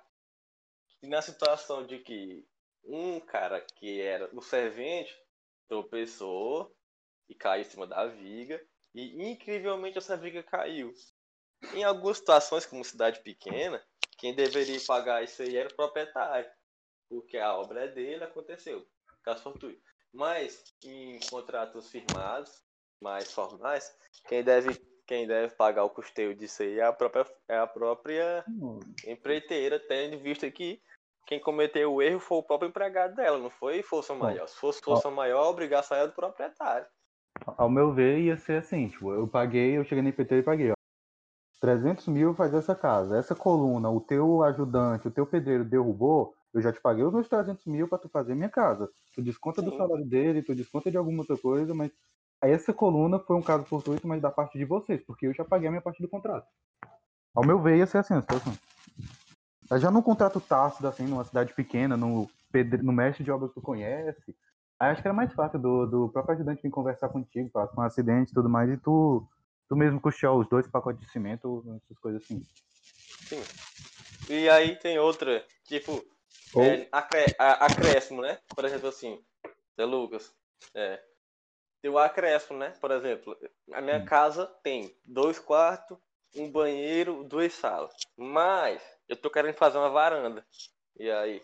E 1.02 1.07
na 1.07 1.21
situação 1.21 1.87
de 1.87 1.99
que 1.99 2.47
um 2.85 3.21
cara 3.21 3.61
que 3.61 4.00
era 4.00 4.28
o 4.33 4.40
servente 4.40 5.14
tropeçou 5.69 6.75
e 7.28 7.35
caiu 7.35 7.62
em 7.62 7.69
cima 7.69 7.87
da 7.87 8.07
viga. 8.07 8.61
E 8.95 9.31
incrivelmente 9.31 9.99
essa 9.99 10.16
viga 10.16 10.43
caiu. 10.43 10.93
Em 11.75 11.85
algumas 11.85 12.19
situações, 12.19 12.66
como 12.66 12.85
cidade 12.85 13.21
pequena, 13.21 13.85
quem 14.19 14.35
deveria 14.35 14.79
pagar 14.87 15.23
isso 15.23 15.43
aí 15.43 15.57
era 15.57 15.69
o 15.69 15.75
proprietário. 15.75 16.51
Porque 17.09 17.39
a 17.39 17.55
obra 17.55 17.85
é 17.85 17.89
dele, 17.89 18.25
aconteceu. 18.25 18.85
Caso 19.23 19.43
fortuito. 19.43 19.81
Mas 20.13 20.65
em 20.85 21.19
contratos 21.31 21.91
firmados, 21.91 22.63
mais 23.01 23.31
formais, 23.31 23.95
quem 24.29 24.43
deve, 24.43 24.75
quem 25.07 25.27
deve 25.27 25.55
pagar 25.55 25.85
o 25.85 25.91
custeio 25.91 26.35
disso 26.35 26.63
aí 26.63 26.79
é 26.79 26.85
a 26.85 26.93
própria, 26.93 27.27
é 27.49 27.59
a 27.59 27.67
própria 27.67 28.45
empreiteira, 29.07 29.79
tendo 29.79 30.15
em 30.15 30.23
vista 30.23 30.51
que 30.51 30.81
quem 31.27 31.41
cometeu 31.41 31.93
o 31.93 32.03
erro 32.03 32.21
foi 32.21 32.39
o 32.39 32.43
próprio 32.43 32.69
empregado 32.69 33.17
dela, 33.17 33.39
não 33.39 33.51
foi 33.51 33.83
força 33.83 34.15
maior. 34.15 34.47
Se 34.47 34.57
fosse 34.57 34.81
força 34.81 35.11
maior, 35.11 35.45
a 35.45 35.49
obrigação 35.49 35.97
era 35.97 36.07
do 36.07 36.15
proprietário. 36.15 36.87
Ao 37.45 37.69
meu 37.69 37.93
ver, 37.93 38.19
ia 38.19 38.37
ser 38.37 38.59
assim, 38.59 38.89
tipo, 38.89 39.13
eu 39.13 39.29
paguei, 39.29 39.77
eu 39.77 39.85
cheguei 39.85 40.03
na 40.03 40.09
IPT 40.09 40.37
e 40.37 40.43
paguei. 40.43 40.75
300 41.61 42.07
mil 42.09 42.35
faz 42.35 42.53
essa 42.55 42.75
casa. 42.75 43.17
Essa 43.17 43.35
coluna, 43.35 43.91
o 43.91 44.01
teu 44.01 44.43
ajudante, 44.43 45.09
o 45.09 45.11
teu 45.11 45.27
pedreiro 45.27 45.65
derrubou, 45.65 46.35
eu 46.53 46.63
já 46.63 46.73
te 46.73 46.81
paguei 46.81 47.05
os 47.05 47.13
meus 47.13 47.29
300 47.29 47.65
mil 47.67 47.89
pra 47.89 47.99
tu 47.99 48.09
fazer 48.09 48.35
minha 48.35 48.49
casa. 48.49 48.89
Tu 49.15 49.23
desconta 49.23 49.61
do 49.61 49.71
Sim. 49.71 49.77
salário 49.77 50.07
dele, 50.07 50.43
tu 50.43 50.55
desconta 50.55 50.91
de 50.91 50.97
alguma 50.97 51.21
outra 51.21 51.37
coisa, 51.37 51.75
mas 51.75 51.91
essa 52.43 52.73
coluna 52.73 53.19
foi 53.19 53.37
um 53.37 53.43
caso 53.43 53.65
fortuito, 53.65 54.07
mas 54.07 54.21
da 54.21 54.31
parte 54.31 54.59
de 54.59 54.65
vocês, 54.65 55.03
porque 55.05 55.27
eu 55.27 55.35
já 55.35 55.45
paguei 55.45 55.69
a 55.69 55.71
minha 55.71 55.83
parte 55.83 56.03
do 56.03 56.09
contrato. 56.09 56.47
Ao 57.35 57.45
meu 57.45 57.61
ver, 57.61 57.77
ia 57.77 57.87
ser 57.87 57.99
assim 57.99 58.15
a 58.15 58.21
situação. 58.21 58.55
Mas 59.69 59.83
já 59.83 59.91
num 59.91 60.03
contrato 60.03 60.41
tácito, 60.41 60.87
assim, 60.87 61.07
numa 61.07 61.25
cidade 61.25 61.53
pequena, 61.55 61.97
no, 61.97 62.29
pedre... 62.53 62.83
no 62.83 62.93
mestre 62.93 63.25
de 63.25 63.31
obras 63.31 63.51
que 63.51 63.57
tu 63.57 63.63
conhece, 63.63 64.35
aí 64.79 64.91
acho 64.91 65.03
que 65.03 65.09
era 65.09 65.15
mais 65.15 65.33
fácil 65.33 65.59
do, 65.59 65.87
do 65.87 66.09
próprio 66.09 66.37
ajudante 66.37 66.63
vir 66.63 66.71
conversar 66.71 67.09
contigo, 67.09 67.51
passa 67.51 67.79
um 67.79 67.83
acidente 67.83 68.31
e 68.31 68.35
tudo 68.35 68.49
mais, 68.49 68.71
e 68.71 68.77
tu, 68.77 69.27
tu 69.69 69.77
mesmo 69.77 70.01
custear 70.01 70.35
os 70.35 70.49
dois 70.49 70.67
pacotes 70.69 71.01
de 71.01 71.11
cimento, 71.11 71.65
essas 71.85 71.99
coisas 71.99 72.23
assim. 72.23 72.45
Sim. 73.29 73.43
E 74.29 74.49
aí 74.49 74.77
tem 74.77 74.99
outra, 74.99 75.45
tipo, 75.67 76.05
Ou- 76.53 76.65
é, 76.65 76.89
acré- 76.93 77.35
a- 77.39 77.67
acréscimo, 77.67 78.23
né? 78.23 78.39
Por 78.55 78.65
exemplo, 78.65 78.89
assim, 78.89 79.23
Zé 79.77 79.85
Lucas, 79.85 80.35
é, 80.75 81.03
o 81.85 81.99
acréscimo, 81.99 82.59
né? 82.59 82.71
Por 82.81 82.91
exemplo, 82.91 83.37
a 83.73 83.81
minha 83.81 84.05
casa 84.05 84.47
tem 84.63 84.97
dois 85.05 85.39
quartos, 85.39 85.99
um 86.35 86.51
banheiro, 86.51 87.23
duas 87.25 87.53
salas. 87.53 87.95
Mas 88.17 88.83
eu 89.09 89.17
tô 89.17 89.31
querendo 89.31 89.55
fazer 89.55 89.79
uma 89.79 89.91
varanda. 89.91 90.45
E 90.99 91.11
aí? 91.11 91.43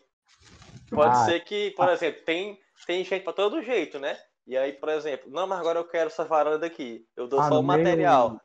Pode 0.91 1.17
Ah. 1.17 1.25
ser 1.25 1.45
que, 1.45 1.71
por 1.73 1.89
exemplo, 1.89 2.23
tem, 2.25 2.61
tem 2.87 3.05
gente 3.05 3.23
pra 3.23 3.33
todo 3.33 3.63
jeito, 3.63 3.99
né? 3.99 4.19
E 4.47 4.57
aí, 4.57 4.73
por 4.73 4.89
exemplo, 4.89 5.31
não, 5.31 5.47
mas 5.47 5.61
agora 5.61 5.79
eu 5.79 5.85
quero 5.87 6.09
essa 6.09 6.25
varanda 6.25 6.67
aqui. 6.67 7.07
Eu 7.17 7.29
dou 7.29 7.41
Ah, 7.41 7.45
só 7.49 7.61
o 7.61 7.63
meio- 7.63 7.79
material. 7.85 8.41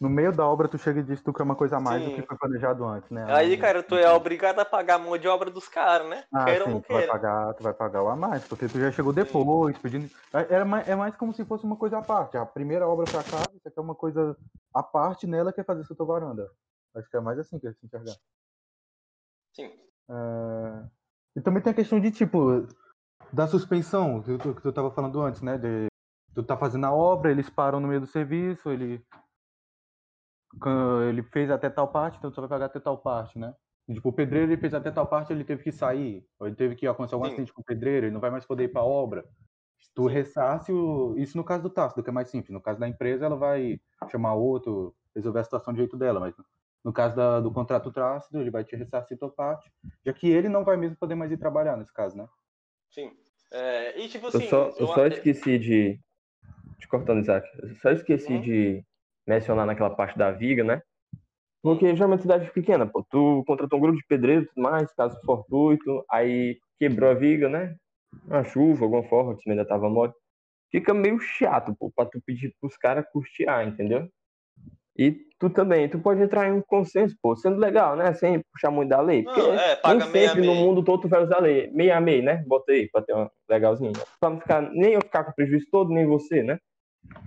No 0.00 0.08
meio 0.08 0.32
da 0.32 0.44
obra, 0.46 0.66
tu 0.68 0.76
chega 0.76 1.00
e 1.00 1.02
diz 1.02 1.18
que 1.20 1.24
tu 1.24 1.32
quer 1.32 1.44
uma 1.44 1.54
coisa 1.54 1.76
a 1.76 1.80
mais 1.80 2.02
do 2.02 2.10
Sim. 2.10 2.16
que 2.16 2.26
foi 2.26 2.36
planejado 2.36 2.84
antes, 2.84 3.08
né? 3.10 3.24
Aí, 3.32 3.56
cara, 3.56 3.82
tu 3.82 3.94
é 3.94 4.10
obrigado 4.10 4.58
a 4.58 4.64
pagar 4.64 4.96
a 4.96 4.98
mão 4.98 5.16
de 5.16 5.28
obra 5.28 5.50
dos 5.50 5.68
caras, 5.68 6.08
né? 6.08 6.24
Ah, 6.32 6.44
Queira 6.44 6.64
ou 6.64 6.68
sim, 6.68 6.74
não 6.74 6.80
tu 6.82 6.92
vai 6.92 7.06
pagar, 7.06 7.54
tu 7.54 7.62
vai 7.62 7.72
pagar 7.72 8.02
o 8.02 8.08
a 8.08 8.16
mais, 8.16 8.44
porque 8.44 8.66
tu 8.68 8.78
já 8.78 8.90
chegou 8.90 9.12
depois, 9.12 9.78
pedindo. 9.78 10.10
É, 10.32 10.56
é 10.56 10.64
mais, 10.64 10.88
é 10.88 10.96
mais 10.96 11.16
como 11.16 11.32
se 11.32 11.44
fosse 11.44 11.64
uma 11.64 11.76
coisa 11.76 11.98
à 11.98 12.02
parte. 12.02 12.36
A 12.36 12.44
primeira 12.44 12.86
obra 12.88 13.04
pra 13.06 13.22
casa, 13.22 13.52
você 13.52 13.70
quer 13.70 13.80
uma 13.80 13.94
coisa 13.94 14.36
à 14.74 14.82
parte 14.82 15.26
nela, 15.26 15.52
quer 15.52 15.64
fazer 15.64 15.82
essa 15.82 15.94
tua 15.94 16.06
varanda. 16.06 16.50
Acho 16.94 17.08
que 17.08 17.16
é 17.16 17.20
mais 17.20 17.38
assim 17.38 17.58
que 17.58 17.66
eles 17.66 17.78
se 17.78 17.86
enxergar. 17.86 18.14
Sim. 19.54 19.70
É, 20.10 20.84
E 21.36 21.40
também 21.40 21.62
tem 21.62 21.70
a 21.72 21.74
questão 21.76 22.00
de, 22.00 22.10
tipo, 22.10 22.66
da 23.34 23.46
suspensão, 23.46 24.22
que 24.22 24.38
tu, 24.38 24.54
que 24.54 24.62
tu 24.62 24.72
tava 24.72 24.90
falando 24.90 25.20
antes, 25.20 25.42
né? 25.42 25.58
De, 25.58 25.86
tu 26.34 26.42
tá 26.42 26.56
fazendo 26.56 26.86
a 26.86 26.92
obra, 26.92 27.30
eles 27.30 27.50
param 27.50 27.80
no 27.80 27.88
meio 27.88 28.00
do 28.00 28.06
serviço, 28.06 28.70
ele. 28.70 29.04
Ele 31.08 31.22
fez 31.24 31.50
até 31.50 31.68
tal 31.68 31.88
parte, 31.88 32.16
então 32.16 32.30
tu 32.30 32.34
só 32.36 32.42
vai 32.42 32.50
pagar 32.50 32.66
até 32.66 32.78
tal 32.78 32.96
parte, 32.98 33.38
né? 33.38 33.54
E, 33.88 33.94
tipo, 33.94 34.08
o 34.08 34.12
pedreiro 34.12 34.52
ele 34.52 34.60
fez 34.60 34.72
até 34.72 34.90
tal 34.90 35.06
parte, 35.06 35.32
ele 35.32 35.44
teve 35.44 35.62
que 35.62 35.72
sair. 35.72 36.24
Ou 36.38 36.46
ele 36.46 36.56
teve 36.56 36.76
que 36.76 36.86
acontecer 36.86 37.14
algum 37.14 37.26
Sim. 37.26 37.32
acidente 37.32 37.52
com 37.52 37.60
o 37.60 37.64
pedreiro, 37.64 38.06
ele 38.06 38.14
não 38.14 38.20
vai 38.20 38.30
mais 38.30 38.46
poder 38.46 38.64
ir 38.64 38.68
pra 38.68 38.82
obra. 38.82 39.24
Tu 39.94 40.06
ressarce 40.06 40.72
o... 40.72 41.14
Isso 41.18 41.36
no 41.36 41.44
caso 41.44 41.64
do 41.64 41.70
Tácito, 41.70 42.02
que 42.02 42.08
é 42.08 42.12
mais 42.12 42.28
simples. 42.30 42.50
No 42.52 42.60
caso 42.60 42.80
da 42.80 42.88
empresa, 42.88 43.26
ela 43.26 43.36
vai 43.36 43.80
chamar 44.10 44.34
outro, 44.34 44.94
resolver 45.14 45.40
a 45.40 45.44
situação 45.44 45.74
do 45.74 45.76
jeito 45.76 45.96
dela, 45.96 46.20
mas 46.20 46.34
no 46.84 46.92
caso 46.92 47.16
da- 47.16 47.40
do 47.40 47.52
contrato 47.52 47.92
Tácito, 47.92 48.38
ele 48.38 48.50
vai 48.50 48.64
te 48.64 48.74
ressarcir 48.76 49.18
tua 49.18 49.30
parte, 49.30 49.70
já 50.04 50.12
que 50.12 50.28
ele 50.28 50.48
não 50.48 50.64
vai 50.64 50.76
mesmo 50.76 50.96
poder 50.96 51.14
mais 51.14 51.30
ir 51.30 51.36
trabalhar 51.36 51.76
nesse 51.76 51.92
caso, 51.92 52.16
né? 52.16 52.26
Sim. 52.90 53.12
É, 53.54 54.00
e 54.00 54.08
tipo 54.08 54.24
Eu 54.26 54.28
assim. 54.28 54.48
só, 54.48 54.64
eu 54.70 54.74
eu- 54.80 54.86
só 54.88 55.06
esqueci 55.06 55.58
de. 55.58 56.00
Te 56.80 56.88
cortando, 56.88 57.20
Isaac. 57.20 57.46
Eu 57.62 57.76
só 57.76 57.90
esqueci 57.92 58.34
Hum. 58.34 58.40
de 58.40 58.84
mencionar 59.26 59.64
naquela 59.64 59.90
parte 59.94 60.18
da 60.18 60.32
viga, 60.32 60.64
né? 60.64 60.82
Porque 61.62 61.94
geralmente 61.94 62.22
cidade 62.22 62.50
pequena, 62.50 62.84
pô. 62.84 63.02
Tu 63.08 63.44
contratou 63.46 63.78
um 63.78 63.82
grupo 63.82 63.96
de 63.96 64.04
pedreiro 64.06 64.42
e 64.42 64.46
tudo 64.48 64.60
mais, 64.60 64.92
caso 64.94 65.16
fortuito, 65.24 66.04
aí 66.10 66.58
quebrou 66.78 67.10
a 67.10 67.14
viga, 67.14 67.48
né? 67.48 67.76
Uma 68.26 68.44
chuva, 68.44 68.84
alguma 68.84 69.04
forma, 69.04 69.32
o 69.32 69.36
time 69.36 69.52
ainda 69.54 69.66
tava 69.66 69.88
mole. 69.88 70.12
Fica 70.70 70.92
meio 70.92 71.18
chato, 71.20 71.74
pô, 71.78 71.90
pra 71.94 72.04
tu 72.06 72.20
pedir 72.26 72.52
pros 72.60 72.76
caras 72.76 73.06
custear, 73.12 73.66
entendeu? 73.66 74.08
E 74.96 75.16
tu 75.40 75.50
também, 75.50 75.88
tu 75.88 75.98
pode 75.98 76.22
entrar 76.22 76.48
em 76.48 76.52
um 76.52 76.62
consenso, 76.62 77.16
pô, 77.20 77.34
sendo 77.36 77.58
legal, 77.58 77.96
né? 77.96 78.12
Sem 78.14 78.40
puxar 78.52 78.70
muito 78.70 78.90
da 78.90 79.00
lei. 79.00 79.24
Porque 79.24 79.40
Não, 79.40 79.54
é, 79.54 79.76
paga 79.76 80.04
nem 80.04 80.12
meia 80.12 80.28
sempre 80.28 80.46
no 80.46 80.52
meia. 80.52 80.64
mundo 80.64 80.84
todo 80.84 81.02
tu 81.02 81.08
vai 81.08 81.22
usar 81.22 81.36
a 81.38 81.40
lei. 81.40 81.70
Meia 81.72 81.96
a 81.96 82.00
meia, 82.00 82.22
né? 82.22 82.44
Botei 82.46 82.88
pra 82.88 83.02
ter 83.02 83.12
uma 83.12 83.30
legalzinha. 83.48 83.92
Pra 84.20 84.30
não 84.30 84.40
ficar, 84.40 84.62
nem 84.62 84.92
eu 84.92 85.00
ficar 85.00 85.24
com 85.24 85.32
prejuízo 85.32 85.66
todo, 85.70 85.90
nem 85.92 86.06
você, 86.06 86.42
né? 86.42 86.58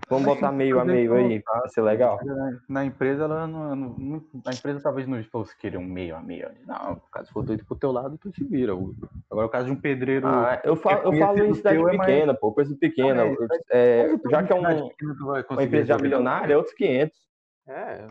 Vamos 0.09 0.25
botar 0.25 0.51
meio 0.51 0.79
a 0.79 0.85
meio 0.85 1.13
aí, 1.13 1.39
pra 1.39 1.67
ser 1.67 1.81
legal. 1.81 2.19
Na, 2.67 2.83
empresa, 2.83 3.25
ela 3.25 3.45
não, 3.45 3.75
não- 3.75 4.23
A 4.45 4.51
empresa 4.51 4.79
talvez 4.81 5.05
não 5.07 5.21
fosse 5.25 5.55
querer 5.55 5.77
um 5.77 5.83
meio 5.85 6.15
a 6.15 6.19
meio. 6.21 6.49
Não, 6.65 6.99
caso 7.11 7.31
for 7.31 7.43
doido 7.43 7.63
pro 7.63 7.75
teu 7.77 7.91
lado, 7.91 8.17
tu 8.17 8.31
te 8.31 8.43
vira. 8.43 8.75
O- 8.75 8.95
Agora, 9.29 9.45
o 9.45 9.49
caso 9.49 9.65
de 9.67 9.71
um 9.73 9.75
pedreiro. 9.79 10.25
Ah, 10.27 10.59
eu 10.63 10.75
falo, 10.75 11.01
eu 11.03 11.11
Reconhecido 11.11 11.25
falo 11.37 11.45
em 11.45 11.53
cidade 11.53 11.77
teu 11.77 11.89
é 11.89 11.97
mais- 11.97 12.09
pequena, 12.11 12.33
pô, 12.33 12.51
coisa 12.53 12.75
pequena. 12.75 13.25
Não, 13.25 13.33
é- 13.33 13.37
É, 13.71 14.15
já 14.31 14.41
que 14.41 14.51
é 14.51 14.55
um- 14.55 14.87
pequena, 14.87 15.15
uma 15.51 15.63
empresa 15.63 15.85
já 15.85 15.97
milionária, 15.99 16.53
é 16.53 16.57
outros 16.57 16.73
500. 16.75 17.26
É. 17.67 18.07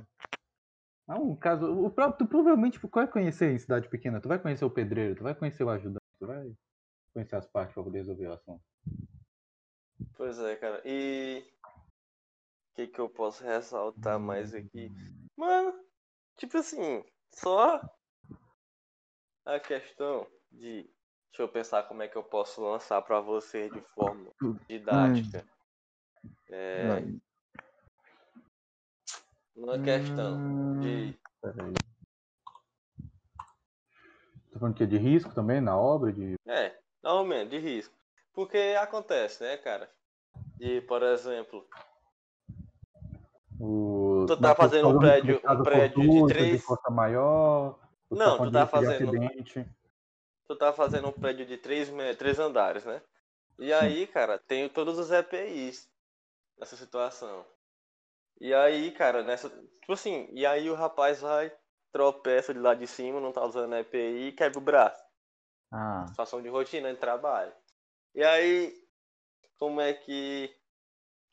Não, 1.07 1.31
um 1.31 1.37
caso. 1.37 1.73
O 1.85 1.91
próprio, 1.91 2.27
tu 2.27 2.29
provavelmente 2.29 2.79
vai 2.93 3.07
conhecer 3.07 3.53
em 3.53 3.59
cidade 3.59 3.89
pequena. 3.89 4.21
Tu 4.21 4.29
vai 4.29 4.39
conhecer 4.39 4.65
o 4.65 4.71
pedreiro, 4.71 5.15
tu 5.15 5.23
vai 5.23 5.35
conhecer 5.35 5.65
o 5.65 5.71
ajudante, 5.71 6.05
tu 6.19 6.27
vai 6.27 6.53
conhecer 7.13 7.37
as 7.37 7.47
partes 7.47 7.75
pra 7.75 7.83
poder 7.83 7.99
resolver 7.99 8.27
o 8.27 8.33
assunto. 8.33 8.63
Pois 10.17 10.39
é, 10.39 10.57
cara. 10.57 10.83
E. 10.85 11.45
O 12.73 12.77
que, 12.77 12.89
que 12.89 12.99
eu 13.01 13.09
posso 13.09 13.43
ressaltar 13.43 14.19
mais 14.19 14.53
aqui? 14.55 14.93
Mano, 15.35 15.73
tipo 16.37 16.59
assim, 16.59 17.03
só 17.31 17.81
a 19.47 19.61
questão 19.61 20.27
de. 20.51 20.91
Deixa 21.31 21.43
eu 21.43 21.49
pensar 21.49 21.83
como 21.85 22.03
é 22.03 22.09
que 22.09 22.17
eu 22.17 22.25
posso 22.25 22.63
lançar 22.63 23.01
pra 23.03 23.21
você 23.21 23.71
de 23.71 23.81
forma 23.95 24.31
didática. 24.67 25.47
É, 26.49 27.03
uma 29.57 29.79
questão 29.79 30.81
de. 30.81 31.19
Peraí. 31.41 31.73
Tá 34.53 34.59
falando 34.61 34.75
que 34.75 34.83
é 34.83 34.87
de 34.87 34.97
risco 34.99 35.35
também 35.35 35.61
na 35.61 35.77
obra? 35.79 36.13
De... 36.13 36.35
É, 36.47 36.75
Aumento 37.03 37.51
de 37.51 37.59
risco. 37.59 37.95
Porque 38.33 38.77
acontece, 38.81 39.43
né, 39.43 39.57
cara? 39.59 39.91
De, 40.57 40.81
por 40.83 41.03
exemplo, 41.03 41.67
O, 43.59 44.25
Tu 44.29 44.37
tá 44.39 44.55
fazendo 44.55 44.89
um 44.89 44.99
prédio- 44.99 45.41
de 45.41 45.47
um 45.47 45.63
prédio 45.63 46.03
de 46.03 46.27
três- 46.35 46.63
força 46.65 46.91
maior. 46.91 47.79
Não, 48.11 48.37
tu 48.39 48.51
tá 48.51 48.65
de 48.65 48.71
fazendo- 48.71 49.09
acidente. 49.17 49.67
tu 50.47 50.57
tá 50.57 50.73
fazendo 50.73 51.09
um 51.09 51.13
prédio 51.13 51.47
de 51.47 51.57
três, 51.57 51.91
três 52.19 52.39
andares, 52.39 52.85
né? 52.85 53.01
E 53.59 53.73
aí, 53.73 54.07
cara, 54.07 54.39
tem 54.39 54.69
todos 54.69 54.99
os 54.99 55.11
EPIs 55.11 55.89
nessa 56.59 56.77
situação. 56.77 57.47
E 58.41 58.53
aí, 58.55 58.91
cara, 58.93 59.23
nessa. 59.23 59.49
Tipo 59.81 59.93
assim, 59.93 60.29
e 60.33 60.45
aí 60.45 60.69
o 60.69 60.75
rapaz 60.75 61.21
vai, 61.21 61.53
tropeça 61.93 62.53
de 62.53 62.61
lá 62.61 62.75
de 62.75 62.87
cima, 62.87 63.21
não 63.21 63.33
tá 63.33 63.45
usando 63.45 63.75
EPI 63.77 64.29
e 64.29 64.33
quebra 64.33 64.59
o 64.59 64.63
braço. 64.63 65.03
Ah, 65.73 66.07
Situação 66.09 66.43
de 66.43 66.49
rotina 66.49 66.93
de 66.93 66.99
trabalho. 67.01 67.53
E 68.15 68.23
aí, 68.23 68.75
como 69.59 69.81
é 69.81 69.93
que. 69.95 70.55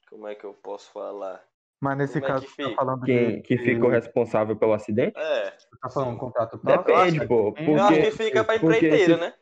Como 0.09 0.27
é 0.27 0.35
que 0.35 0.45
eu 0.45 0.53
posso 0.53 0.91
falar? 0.91 1.43
mas 1.81 1.97
nesse 1.97 2.21
Como 2.21 2.25
é 2.25 2.27
caso, 2.29 2.45
que 2.45 2.51
você 2.51 2.69
tá 2.69 2.75
falando 2.75 3.05
Quem 3.05 3.35
de, 3.35 3.41
que 3.41 3.57
ficou 3.57 3.89
responsável 3.89 4.55
pelo 4.55 4.73
acidente? 4.73 5.17
É, 5.17 5.51
Você 5.51 5.67
tá 5.81 5.89
falando 5.89 6.15
um 6.15 6.17
contrato 6.17 6.57
Depende, 6.63 6.85
tóxico? 7.19 7.27
pô. 7.27 7.53
Eu 7.57 7.77
eu 7.77 7.83
acho 7.83 7.99
que 7.99 8.11
Porque, 8.11 8.23
fica 8.23 8.43
pra 8.43 8.55
porque 8.55 8.75
empreiteira, 8.77 9.17
se- 9.17 9.21
né? 9.21 9.33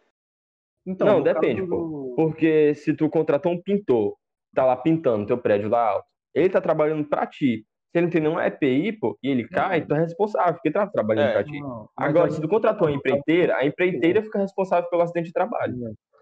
Então, 0.85 1.07
Não, 1.07 1.21
depende, 1.21 1.61
caso 1.61 1.67
do- 1.67 2.13
porque 2.15 2.73
se 2.75 2.95
tu 2.95 3.09
contratou 3.09 3.51
um 3.51 3.61
pintor, 3.61 4.17
tá 4.53 4.65
lá 4.65 4.75
pintando 4.75 5.27
teu 5.27 5.37
prédio 5.37 5.69
lá 5.69 5.87
alto, 5.89 6.07
ele 6.33 6.49
tá 6.49 6.59
trabalhando 6.61 7.03
pra 7.07 7.25
ti. 7.27 7.65
Se 7.91 7.97
ele 7.97 8.05
não 8.05 8.11
tem 8.11 8.21
nenhum 8.21 8.39
EPI, 8.39 8.93
pô, 8.93 9.17
e 9.21 9.29
ele 9.29 9.45
cai, 9.47 9.85
tu 9.85 9.93
é 9.93 9.99
responsável, 9.99 10.53
porque 10.53 10.71
tá 10.71 10.87
trabalhando 10.87 11.27
É. 11.27 11.33
pra 11.33 11.43
ti. 11.43 11.59
Não, 11.59 11.89
Agora, 11.97 12.27
aí- 12.27 12.31
se 12.31 12.39
tu 12.41 12.47
contratou 12.47 12.87
uma 12.87 12.95
empreiteira, 12.95 13.57
a 13.57 13.65
empreiteira 13.65 14.21
fica 14.23 14.39
responsável 14.39 14.89
pelo 14.89 15.01
acidente 15.01 15.27
de 15.27 15.33
trabalho. 15.33 15.75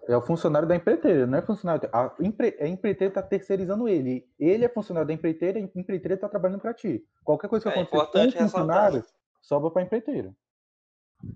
É 0.08 0.18
o 0.18 0.22
funcionário 0.22 0.68
da 0.68 0.76
empreiteira, 0.76 1.28
não 1.28 1.38
é 1.38 1.42
funcionário. 1.44 1.88
A, 1.94 2.12
empre... 2.20 2.58
a 2.60 2.68
empreiteira 2.68 3.12
está 3.12 3.22
terceirizando 3.22 3.88
ele. 3.88 4.26
Ele 4.40 4.66
é 4.66 4.70
funcionário 4.70 5.08
da 5.08 5.14
empreiteira 5.14 5.60
e 5.60 5.64
a 5.64 5.80
empreiteira 5.80 6.16
está 6.16 6.28
trabalhando 6.28 6.60
para 6.62 6.74
ti. 6.74 7.04
Qualquer 7.24 7.48
coisa 7.48 7.72
que 7.72 7.78
É 7.78 7.82
acontecer 7.84 8.32
com 8.36 8.40
o 8.40 8.42
funcionário, 8.50 8.96
ressaltar. 8.96 9.20
sobra 9.44 9.70
para 9.70 9.82
a 9.84 9.86
empreiteira. 9.86 10.34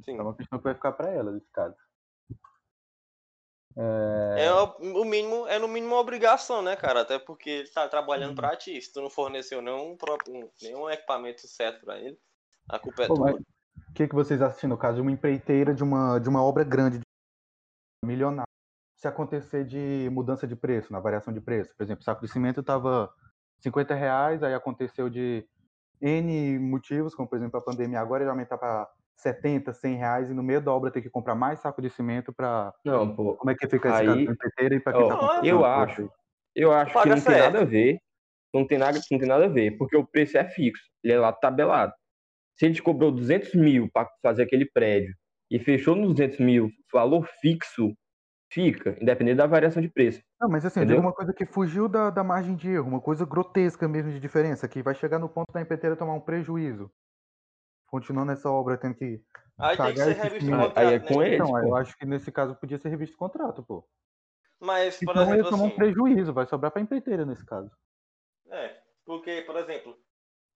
Sim. 0.04 0.18
É 0.18 0.22
uma 0.24 0.36
questão 0.36 0.58
que 0.58 0.64
vai 0.64 0.74
ficar 0.74 0.94
para 0.94 1.12
ela, 1.12 1.32
nesse 1.32 1.52
caso. 1.52 1.76
É 3.76 4.52
o 4.52 5.02
o 5.02 5.06
mínimo, 5.06 5.48
é 5.48 5.58
no 5.60 5.68
mínimo 5.68 5.94
uma 5.94 6.02
obrigação, 6.02 6.62
né, 6.62 6.76
cara? 6.76 7.02
Até 7.02 7.18
porque 7.20 7.50
ele 7.50 7.70
tá 7.70 7.84
Uhum. 7.84 7.90
trabalhando 7.90 8.36
pra 8.36 8.56
ti. 8.56 8.82
Se 8.82 8.92
tu 8.92 9.02
não 9.02 9.10
forneceu 9.10 9.62
nenhum, 9.62 9.96
próprio, 9.96 10.52
nenhum 10.62 10.90
equipamento 10.90 11.48
certo 11.48 11.86
pra 11.86 11.98
ele, 12.00 12.20
a 12.68 12.80
culpa 12.80 13.04
é 13.04 13.08
Pô, 13.08 13.16
tua. 13.16 13.32
O 13.32 13.94
que, 13.94 14.08
que 14.08 14.16
vocês 14.16 14.42
assistem 14.42 14.70
no 14.70 14.78
caso 14.78 14.96
de 14.96 15.02
uma 15.02 15.12
empreiteira 15.12 15.74
de 15.74 15.84
uma, 15.84 16.20
de 16.20 16.28
uma 16.30 16.44
obra 16.44 16.64
grande, 16.64 17.00
de 17.00 17.04
milionária? 18.06 18.48
Se 18.98 19.08
acontecer 19.08 19.66
de 19.66 20.10
mudança 20.12 20.48
de 20.48 20.56
preço, 20.56 20.92
na 20.92 21.00
variação 21.00 21.34
de 21.34 21.42
preço, 21.42 21.76
por 21.76 21.84
exemplo, 21.84 22.02
o 22.02 22.06
saco 22.06 22.22
de 22.26 22.32
cimento 22.32 22.62
estava 22.62 23.14
50 23.60 23.94
reais, 23.94 24.44
aí 24.44 24.54
aconteceu 24.54 25.10
de 25.10 25.48
N 26.02 26.60
motivos, 26.60 27.14
como 27.14 27.28
por 27.28 27.38
exemplo 27.38 27.60
a 27.60 27.64
pandemia 27.64 28.00
agora, 28.00 28.24
ele 28.24 28.30
aumentar 28.30 28.58
para 28.58 28.90
70, 29.16 29.74
100 29.74 29.96
reais 29.96 30.30
e 30.30 30.34
no 30.34 30.44
meio 30.44 30.62
da 30.62 30.72
obra 30.72 30.92
ter 30.92 31.02
que 31.02 31.10
comprar 31.10 31.36
mais 31.36 31.60
saco 31.60 31.82
de 31.82 31.90
cimento 31.90 32.34
para. 32.34 32.74
Não, 32.84 33.16
pô, 33.16 33.36
Como 33.36 33.52
é 33.52 33.56
que 33.56 33.68
fica 33.68 33.90
esse 33.90 34.10
Aí- 34.10 34.24
e 34.24 34.80
para 34.80 34.94
quem 34.94 35.04
ó, 35.04 35.08
tá 35.08 35.42
eu 35.44 35.66
acho, 35.66 36.10
eu 36.56 36.72
acho 36.72 37.02
que 37.02 37.10
não 37.10 37.22
tem 37.22 37.38
nada 37.38 37.62
a 37.62 37.66
ver. 37.66 38.00
Não 38.54 38.68
tem 38.68 38.78
nada, 38.78 39.00
não 39.12 39.20
tem 39.20 39.28
nada 39.28 39.46
a 39.46 39.50
ver, 39.50 39.78
porque 39.78 39.98
o 39.98 40.06
preço 40.06 40.38
é 40.38 40.44
fixo, 40.48 40.84
ele 41.04 41.14
é 41.14 41.20
lá 41.20 41.34
tabelado. 41.34 41.92
Se 42.56 42.66
ele 42.66 42.76
te 42.76 42.84
cobrou 42.84 43.12
200 43.12 43.56
mil 43.56 43.90
para 43.92 44.08
fazer 44.22 44.44
aquele 44.44 44.70
prédio 44.70 45.16
e 45.50 45.58
fechou 45.60 45.96
nos 45.96 46.12
200 46.14 46.40
mil, 46.40 46.70
valor 46.92 47.28
fixo, 47.42 47.96
fica, 48.52 48.96
independente 49.02 49.38
da 49.38 49.48
variação 49.48 49.82
de 49.82 49.90
preço. 49.90 50.22
Não, 50.40 50.48
mas 50.50 50.64
assim, 50.66 50.86
digo 50.86 51.00
uma 51.02 51.14
coisa 51.14 51.34
que 51.34 51.46
fugiu 51.46 51.90
da, 51.90 52.12
da 52.12 52.24
margem 52.24 52.56
de 52.56 52.70
erro, 52.70 52.88
uma 52.88 53.02
coisa 53.02 53.26
grotesca 53.26 53.88
mesmo 53.88 54.12
de 54.12 54.20
diferença, 54.20 54.68
que 54.68 54.84
vai 54.84 54.94
chegar 54.94 55.18
no 55.18 55.28
ponto 55.28 55.52
da 55.52 55.62
empreiteira 55.62 55.96
tomar 55.96 56.14
um 56.14 56.22
prejuízo. 56.22 56.92
Continuando 57.94 58.32
essa 58.32 58.50
obra, 58.50 58.76
tendo 58.78 58.96
que. 58.96 59.24
Aí 59.58 59.78
tem 59.80 59.94
que 59.94 60.00
pagar 60.00 60.00
ser 60.00 60.14
revisto 60.14 60.52
o 60.52 60.56
contrato, 60.56 60.78
Aí 60.78 60.94
é 60.94 61.00
né? 61.00 61.08
com 61.08 61.22
ele. 61.24 61.36
Então, 61.36 61.48
pô. 61.60 61.68
eu 61.68 61.76
acho 61.76 61.96
que 61.98 62.06
nesse 62.06 62.32
caso 62.32 62.56
podia 62.56 62.78
ser 62.80 62.90
revisto 62.90 63.16
o 63.16 63.20
contrato, 63.20 63.64
pô. 63.64 63.88
Mas, 64.60 64.98
por 65.00 65.16
Então 65.16 65.36
ia 65.36 65.46
exemplo, 65.46 65.48
tomar 65.48 65.66
um 65.66 65.70
assim, 65.70 65.76
prejuízo, 65.76 66.34
vai 66.34 66.48
sobrar 66.48 66.72
pra 66.72 66.82
empreiteira 66.82 67.26
nesse 67.26 67.46
caso. 67.46 67.70
é, 68.50 68.82
porque, 69.06 69.42
por 69.42 69.56
exemplo, 69.58 69.98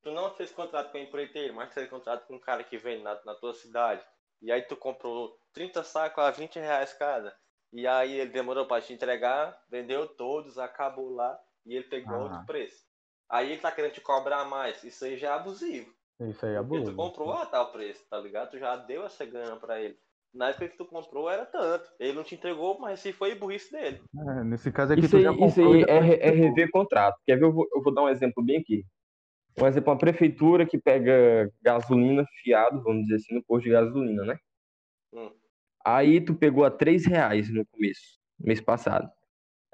tu 0.03 0.11
não 0.11 0.35
fez 0.35 0.51
contrato 0.51 0.91
com 0.91 0.99
a 0.99 1.01
empreiteira, 1.01 1.53
mas 1.53 1.73
fez 1.73 1.89
contrato 1.89 2.27
com 2.27 2.35
um 2.35 2.41
cara 2.41 2.63
que 2.65 2.77
vende 2.77 3.03
na, 3.03 3.23
na 3.25 3.35
tua 3.35 3.55
cidade, 3.55 4.05
e 4.41 4.51
aí 4.51 4.63
tu 4.63 4.77
comprou 4.77 5.39
30 5.53 5.83
sacos 5.83 6.23
a 6.23 6.31
20 6.31 6.59
reais 6.59 6.93
cada, 6.93 7.37
e 7.73 7.87
aí 7.87 8.13
ele 8.19 8.31
demorou 8.31 8.67
pra 8.67 8.81
te 8.81 8.93
entregar, 8.93 9.61
vendeu 9.69 10.07
todos, 10.09 10.59
acabou 10.59 11.11
lá, 11.11 11.39
e 11.65 11.75
ele 11.75 11.89
pegou 11.89 12.19
Ah. 12.19 12.23
outro 12.23 12.45
preço. 12.45 12.85
Aí 13.29 13.51
ele 13.53 13.61
tá 13.61 13.71
querendo 13.73 13.93
te 13.93 14.01
cobrar 14.01 14.45
mais, 14.45 14.83
isso 14.85 15.05
aí 15.05 15.17
já 15.17 15.29
é 15.29 15.33
abusivo. 15.33 15.96
Isso 16.21 16.45
aí 16.45 16.55
é 16.55 16.57
Porque 16.57 16.75
abuso. 16.75 16.91
tu 16.91 16.95
comprou 16.95 17.33
a 17.33 17.45
tal 17.45 17.71
preço, 17.71 18.07
tá 18.09 18.17
ligado? 18.19 18.51
Tu 18.51 18.59
já 18.59 18.75
deu 18.75 19.05
essa 19.05 19.25
grana 19.25 19.55
pra 19.57 19.79
ele. 19.81 19.97
Na 20.33 20.49
época 20.49 20.69
que 20.69 20.77
tu 20.77 20.85
comprou 20.85 21.29
era 21.29 21.45
tanto. 21.45 21.89
Ele 21.99 22.13
não 22.13 22.23
te 22.23 22.35
entregou, 22.35 22.79
mas 22.79 22.99
se 22.99 23.13
foi 23.13 23.35
burrice 23.35 23.71
dele. 23.71 24.01
É, 24.15 24.43
nesse 24.43 24.71
caso 24.71 24.93
aqui 24.93 25.01
Isso 25.01 25.11
tu 25.11 25.17
aí, 25.17 25.23
já 25.23 25.31
isso 25.31 25.39
comprou 25.39 25.73
aí 25.73 25.81
e 25.81 25.83
é, 25.89 26.27
é 26.27 26.31
rever 26.31 26.69
contrato. 26.71 27.15
Quer 27.25 27.37
ver? 27.37 27.45
Eu 27.45 27.53
vou, 27.53 27.67
eu 27.73 27.81
vou 27.81 27.93
dar 27.93 28.03
um 28.03 28.09
exemplo 28.09 28.43
bem 28.43 28.57
aqui. 28.57 28.83
Um 29.59 29.65
exemplo, 29.65 29.91
uma 29.91 29.97
prefeitura 29.97 30.65
que 30.65 30.77
pega 30.77 31.51
gasolina 31.61 32.25
fiado, 32.43 32.81
vamos 32.83 33.03
dizer 33.03 33.15
assim, 33.15 33.35
no 33.35 33.43
posto 33.43 33.63
de 33.65 33.71
gasolina, 33.71 34.23
né? 34.23 34.37
Hum. 35.13 35.31
Aí 35.83 36.21
tu 36.21 36.35
pegou 36.35 36.63
a 36.65 36.69
3 36.71 37.05
reais 37.05 37.49
no 37.51 37.65
começo, 37.65 38.19
mês 38.39 38.61
passado. 38.61 39.09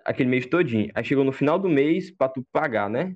Aquele 0.06 0.30
mês 0.30 0.46
todinho. 0.46 0.92
Aí 0.96 1.04
chegou 1.04 1.24
no 1.24 1.34
final 1.34 1.60
do 1.60 1.68
mês 1.70 2.12
pra 2.12 2.30
tu 2.30 2.46
pagar, 2.52 2.90
né? 2.90 3.16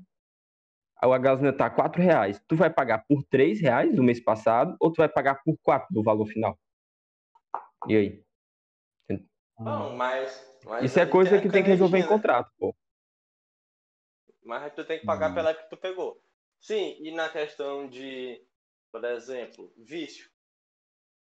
A 1.00 1.18
gasolina 1.18 1.56
tá 1.56 1.70
4 1.70 2.02
reais. 2.02 2.42
Tu 2.48 2.56
vai 2.56 2.70
pagar 2.72 3.06
por 3.08 3.24
3 3.24 3.62
reais 3.62 3.96
do 3.96 4.04
mês 4.04 4.20
passado 4.20 4.76
ou 4.80 4.92
tu 4.92 4.98
vai 4.98 5.10
pagar 5.10 5.36
por 5.44 5.56
4 5.62 5.88
do 5.92 6.04
valor 6.04 6.26
final? 6.26 6.58
E 7.88 7.96
aí? 7.96 8.24
Não, 9.60 9.96
mas. 9.96 10.46
mas 10.66 10.86
Isso 10.86 11.00
é 11.00 11.06
coisa 11.06 11.42
que 11.42 11.50
tem 11.50 11.64
que 11.64 11.70
resolver 11.70 11.98
em 12.00 12.02
né? 12.02 12.08
contrato, 12.08 12.52
pô. 12.60 12.76
Mas 14.44 14.74
tu 14.74 14.86
tem 14.86 15.00
que 15.00 15.06
pagar 15.06 15.32
Hum. 15.32 15.34
pela 15.34 15.54
que 15.54 15.70
tu 15.70 15.78
pegou. 15.78 16.22
Sim, 16.60 16.98
e 17.00 17.12
na 17.12 17.30
questão 17.30 17.88
de, 17.88 18.42
por 18.92 19.04
exemplo, 19.04 19.72
vício. 19.78 20.30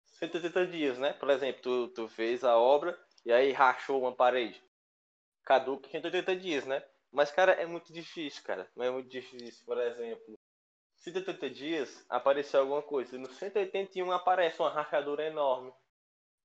180 0.05 0.65
dias, 0.67 0.97
né? 0.97 1.13
Por 1.13 1.29
exemplo, 1.29 1.61
tu, 1.61 1.87
tu 1.89 2.07
fez 2.07 2.43
a 2.43 2.57
obra 2.57 2.97
e 3.25 3.31
aí 3.31 3.51
rachou 3.51 4.01
uma 4.01 4.15
parede. 4.15 4.63
Caduca 5.43 5.89
180 5.89 6.35
dias, 6.35 6.65
né? 6.65 6.83
Mas, 7.11 7.31
cara, 7.31 7.53
é 7.53 7.65
muito 7.65 7.91
difícil, 7.91 8.43
cara. 8.43 8.69
Não 8.75 8.85
é 8.85 8.91
muito 8.91 9.09
difícil. 9.09 9.65
Por 9.65 9.77
exemplo, 9.79 10.37
180 10.97 11.49
dias 11.49 12.05
apareceu 12.09 12.59
alguma 12.61 12.81
coisa. 12.81 13.17
No 13.17 13.31
181 13.31 14.11
aparece 14.11 14.59
uma 14.61 14.69
rachadura 14.69 15.23
enorme. 15.25 15.71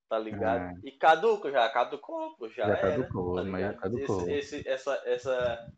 Tá 0.09 0.19
ligado? 0.19 0.79
E 0.87 0.93
caduca 0.93 1.51
já, 1.51 1.69
caducou, 1.71 2.37
pô, 2.37 2.47
já, 2.49 2.67
Já 2.69 2.77
era. 2.77 2.91
caducou, 3.03 3.37
tá 3.37 3.45
mas 3.45 3.63
já 3.63 3.75
caducou. 3.75 4.29
Esse, 4.29 4.57
esse- 4.59 4.69
essa, 4.69 5.03
essa. 5.07 5.73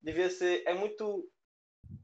Devia 0.00 0.30
ser. 0.30 0.62
É 0.66 0.72
muito. 0.72 1.30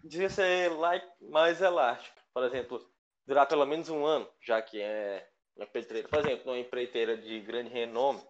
Devia 0.04 0.28
ser 0.28 0.70
like, 0.70 1.06
mais 1.20 1.61
elástico. 1.62 2.14
Por 2.35 2.44
exemplo, 2.44 2.87
durar 3.26 3.46
pelo 3.48 3.64
menos 3.64 3.88
um 3.88 4.04
ano, 4.04 4.28
já 4.40 4.61
que 4.61 4.80
é 4.82 5.26
uma. 5.56 5.66
Por 5.66 5.78
exemplo, 6.20 6.52
uma 6.52 6.58
empreiteira 6.58 7.16
de 7.16 7.40
grande 7.40 7.70
renome. 7.70 8.20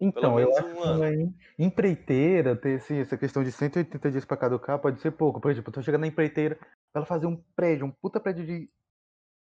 Então, 0.00 0.40
eu 0.40 0.56
acho 0.56 0.66
um 0.78 0.98
que 1.28 1.62
empreiteira, 1.64 2.56
ter 2.56 2.70
esse, 2.70 2.98
essa 3.00 3.18
questão 3.18 3.44
de 3.44 3.52
180 3.52 4.10
dias 4.10 4.24
pra 4.24 4.36
caducar 4.36 4.78
pode 4.78 4.98
ser 5.00 5.10
pouco. 5.10 5.40
Por 5.40 5.50
exemplo, 5.50 5.68
eu 5.68 5.74
tô 5.74 5.82
chegando 5.82 6.00
na 6.00 6.06
empreiteira 6.06 6.58
ela 6.94 7.04
fazer 7.04 7.26
um 7.26 7.36
prédio, 7.54 7.84
um 7.86 7.90
puta 7.90 8.18
prédio 8.18 8.46
de, 8.46 8.70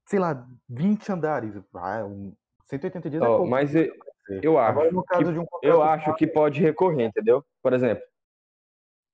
sei 0.06 0.18
lá, 0.18 0.46
20 0.68 1.12
andares. 1.12 1.54
Ah, 1.74 2.04
um, 2.04 2.34
180 2.66 3.11
dias 3.11 3.22
é 3.22 3.26
Ó, 3.26 3.37
pouco. 3.37 3.50
mas 3.50 3.74
eu, 3.74 3.94
eu 4.42 4.58
acho. 4.58 4.70
Agora, 4.70 4.88
que- 4.90 5.38
um 5.38 5.44
Eu 5.62 5.82
acho 5.82 6.14
que 6.14 6.26
pode 6.26 6.62
recorrer, 6.62 7.04
entendeu? 7.04 7.44
Por 7.62 7.74
exemplo, 7.74 8.02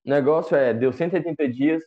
o 0.07 0.11
negócio 0.11 0.57
é, 0.57 0.73
deu 0.73 0.93
180 0.93 1.49
dias, 1.49 1.83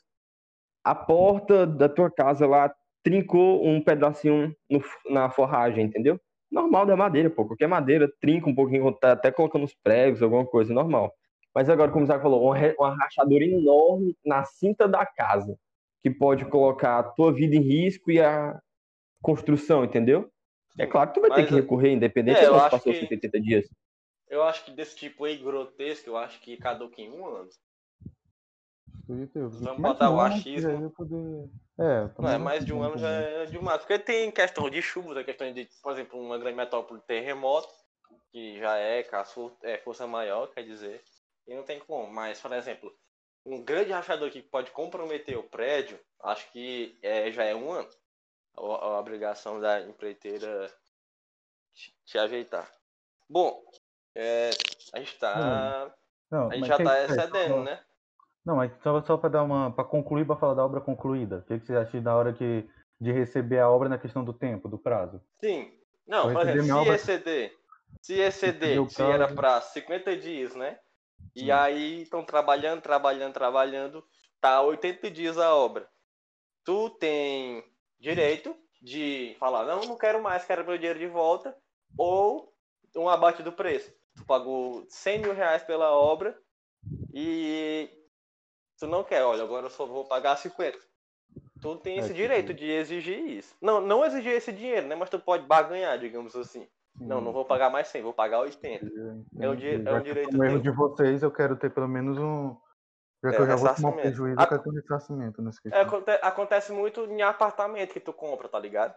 a 0.84 0.94
porta 0.94 1.66
da 1.66 1.88
tua 1.88 2.12
casa 2.12 2.46
lá 2.46 2.74
trincou 3.02 3.66
um 3.66 3.82
pedacinho 3.82 4.54
no- 4.70 4.84
na 5.10 5.30
forragem, 5.30 5.86
entendeu? 5.86 6.20
Normal 6.52 6.86
da 6.86 6.96
madeira, 6.96 7.30
pô. 7.30 7.46
Qualquer 7.46 7.68
madeira 7.68 8.12
trinca 8.20 8.50
um 8.50 8.56
pouquinho, 8.56 8.92
tá 8.94 9.12
até 9.12 9.32
colocando 9.32 9.66
os 9.66 9.74
pregos, 9.74 10.22
alguma 10.22 10.46
coisa, 10.46 10.74
normal. 10.74 11.14
Mas 11.54 11.70
agora, 11.70 11.92
como 11.92 12.04
o 12.04 12.06
Isaac 12.06 12.22
falou, 12.22 12.42
uma, 12.42 12.96
rachadura 12.96 13.44
enorme 13.44 14.16
na 14.26 14.44
cinta 14.44 14.88
da 14.88 15.06
casa, 15.06 15.58
que 16.02 16.10
pode 16.10 16.46
colocar 16.46 17.00
a 17.00 17.04
tua 17.04 17.34
vida 17.34 17.56
em 17.56 17.62
risco 17.62 18.12
e 18.12 18.22
a 18.22 18.60
construção, 19.22 19.84
entendeu? 19.84 20.32
É 20.78 20.86
claro 20.86 21.10
que 21.10 21.16
tu 21.16 21.22
vai 21.22 21.32
ter 21.32 21.42
Mas, 21.42 21.50
que 21.50 21.56
recorrer, 21.56 21.92
independente 21.92 22.40
é, 22.40 22.46
se 22.46 22.50
acho 22.52 22.70
passou 22.70 22.94
que- 22.94 23.00
180 23.00 23.42
dias. 23.42 23.66
Eu 24.30 24.44
acho 24.44 24.66
que 24.66 24.72
desse 24.72 24.96
tipo 24.96 25.24
aí, 25.24 25.38
grotesco, 25.38 26.10
eu 26.10 26.18
acho 26.18 26.40
que 26.42 26.58
caduca 26.58 27.02
em 27.02 27.10
um 27.10 27.26
ano. 27.26 27.50
Vamos 29.08 29.32
Vamos 29.34 29.82
botar 29.82 30.12
o 30.12 30.20
achismo. 30.20 30.92
Poder... 30.92 31.50
É, 31.80 32.02
Não, 32.02 32.10
também 32.10 32.34
é 32.34 32.38
mais 32.38 32.66
de 32.66 32.74
um 32.74 32.82
ano 32.82 32.98
já 32.98 33.10
é 33.10 33.46
demais. 33.46 33.80
Porque 33.80 34.00
tem 34.00 34.32
questão 34.32 34.70
de 34.70 34.82
chuvas, 34.82 35.18
a 35.18 35.24
questão 35.24 35.52
de, 35.52 35.70
por 35.82 35.92
exemplo, 35.92 36.20
uma 36.20 36.38
grande 36.38 36.58
metrópole 36.58 37.00
terremoto, 37.02 37.70
que 38.32 38.58
já 38.60 38.78
é, 38.78 39.06
é 39.64 39.78
força 39.78 40.08
maior, 40.08 40.48
quer 40.48 40.64
dizer, 40.64 41.04
e 41.48 41.56
não 41.56 41.64
tem 41.64 41.80
como. 41.80 42.12
Mas, 42.12 42.42
por 42.42 42.52
exemplo, 42.52 42.92
um 43.46 43.64
grande 43.64 43.92
rachador 43.92 44.30
que 44.30 44.42
pode 44.42 44.72
comprometer 44.72 45.38
o 45.38 45.44
prédio, 45.44 46.00
acho 46.22 46.52
que 46.52 46.98
é, 47.02 47.32
já 47.32 47.44
é 47.44 47.56
um 47.56 47.72
ano. 47.72 47.90
A, 48.56 48.62
a 48.62 49.00
obrigação 49.00 49.60
da 49.60 49.80
empreiteira 49.82 50.74
te, 51.74 51.96
te 52.06 52.18
ajeitar. 52.18 52.72
Bom, 53.30 53.64
é, 54.16 54.50
a 54.94 55.00
gente 55.00 55.18
tá. 55.18 55.96
Não, 56.30 56.50
a 56.50 56.56
gente 56.56 56.68
já 56.68 56.78
tá 56.78 57.04
excedendo, 57.04 57.64
né? 57.64 57.86
Não, 58.48 58.56
mas 58.56 58.72
só, 58.82 59.04
só 59.04 59.18
para 59.18 59.28
dar 59.28 59.44
uma. 59.44 59.70
para 59.74 59.84
concluir, 59.84 60.26
para 60.26 60.38
falar 60.38 60.54
da 60.54 60.64
obra 60.64 60.80
concluída. 60.80 61.40
O 61.40 61.42
que, 61.44 61.60
que 61.60 61.66
você 61.66 61.76
acha 61.76 62.00
da 62.00 62.16
hora 62.16 62.32
que, 62.32 62.66
de 62.98 63.12
receber 63.12 63.60
a 63.60 63.70
obra 63.70 63.90
na 63.90 63.98
questão 63.98 64.24
do 64.24 64.32
tempo, 64.32 64.70
do 64.70 64.78
prazo? 64.78 65.22
Sim. 65.44 65.74
Não, 66.08 66.32
por 66.32 66.44
exemplo, 66.44 66.64
minha 66.64 66.76
se 66.76 66.80
obra- 66.80 66.96
exceder, 66.96 67.54
se 68.02 68.14
exceder, 68.14 68.76
Meu 68.76 68.90
se 68.90 69.02
era 69.04 69.28
para 69.28 69.60
50 69.60 70.16
dias, 70.16 70.56
né? 70.56 70.80
E 71.36 71.52
Hum. 71.52 71.56
aí 71.56 72.02
estão 72.04 72.24
trabalhando, 72.24 72.82
trabalhando, 72.82 73.34
trabalhando, 73.34 74.04
tá 74.40 74.62
80 74.62 75.12
dias 75.12 75.38
a 75.38 75.54
obra. 75.54 75.90
Tu 76.64 76.90
tem 76.92 77.66
direito 78.00 78.56
de 78.82 79.36
falar, 79.40 79.66
não, 79.66 79.86
não 79.86 79.98
quero 79.98 80.24
mais, 80.24 80.46
quero 80.46 80.66
meu 80.66 80.78
dinheiro 80.78 81.00
de 81.00 81.08
volta, 81.08 81.54
ou 81.98 82.54
um 82.96 83.10
abate 83.10 83.44
do 83.44 83.52
preço. 83.52 83.92
Tu 84.16 84.24
pagou 84.26 84.86
100 84.88 85.20
mil 85.20 85.34
reais 85.34 85.64
pela 85.64 85.92
obra 85.92 86.40
e 87.14 87.90
tu 88.78 88.88
não 88.88 89.04
quer, 89.04 89.24
olha, 89.24 89.44
agora 89.44 89.66
eu 89.66 89.70
só 89.70 89.86
vou 89.86 90.06
pagar 90.06 90.36
50. 90.38 90.78
Tu 91.62 91.76
tem 91.78 91.96
É, 91.96 92.00
esse 92.00 92.08
tipo- 92.10 92.18
direito 92.20 92.54
de 92.54 92.70
exigir 92.72 93.20
isso. 93.20 93.56
Não, 93.62 93.82
não 93.82 94.06
exigir 94.06 94.32
esse 94.34 94.52
dinheiro, 94.52 94.88
né? 94.88 94.96
Mas 94.96 95.10
tu 95.10 95.20
pode 95.20 95.46
barganhar, 95.46 95.98
digamos 95.98 96.36
assim. 96.36 96.68
Não, 97.00 97.22
não 97.22 97.32
vou 97.32 97.46
pagar 97.46 97.70
mais 97.70 97.88
100, 97.90 98.02
vou 98.02 98.14
pagar 98.14 98.40
80. 98.40 98.86
É 99.40 99.50
um 99.50 99.56
di- 99.56 99.88
é 99.88 99.94
um 99.94 100.02
direito 100.02 100.30
como 100.32 100.44
erro 100.44 100.62
teu. 100.62 100.72
de 100.72 100.78
vocês, 100.78 101.22
eu 101.22 101.32
quero 101.32 101.56
ter 101.56 101.70
pelo 101.72 101.88
menos 101.88 102.18
um. 102.18 102.56
Já 103.24 103.32
que 103.32 103.36
É, 103.38 103.40
eu 103.42 103.46
já 103.48 103.56
vou 103.56 103.76
tomar 103.76 103.90
um 103.90 103.96
prejuízo, 103.96 104.40
A- 104.40 104.44
eu 104.44 104.48
quero 104.48 104.64
ter 104.64 104.70
um 104.70 104.74
ressarcimento 104.74 105.42
nesse 105.42 105.60
É, 105.72 105.82
aconte- 105.82 106.20
acontece 106.22 106.72
muito 106.72 107.06
em 107.06 107.22
apartamento 107.22 107.94
que 107.94 108.00
tu 108.00 108.14
compra, 108.14 108.48
tá 108.48 108.60
ligado? 108.60 108.96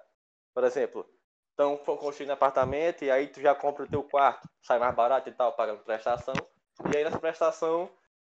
Por 0.54 0.64
exemplo, 0.64 1.06
estão 1.50 1.76
construindo 1.76 2.30
apartamento 2.30 3.02
e 3.04 3.10
aí 3.10 3.26
tu 3.28 3.40
já 3.40 3.54
compra 3.54 3.84
o 3.84 3.88
teu 3.88 4.02
quarto, 4.02 4.48
sai 4.62 4.78
mais 4.78 4.94
barato 4.94 5.28
e 5.28 5.32
tal, 5.32 5.52
pagando 5.52 5.82
prestação. 5.82 6.34
E 6.92 6.96
aí 6.96 7.04
nessa 7.04 7.18
prestação 7.18 7.90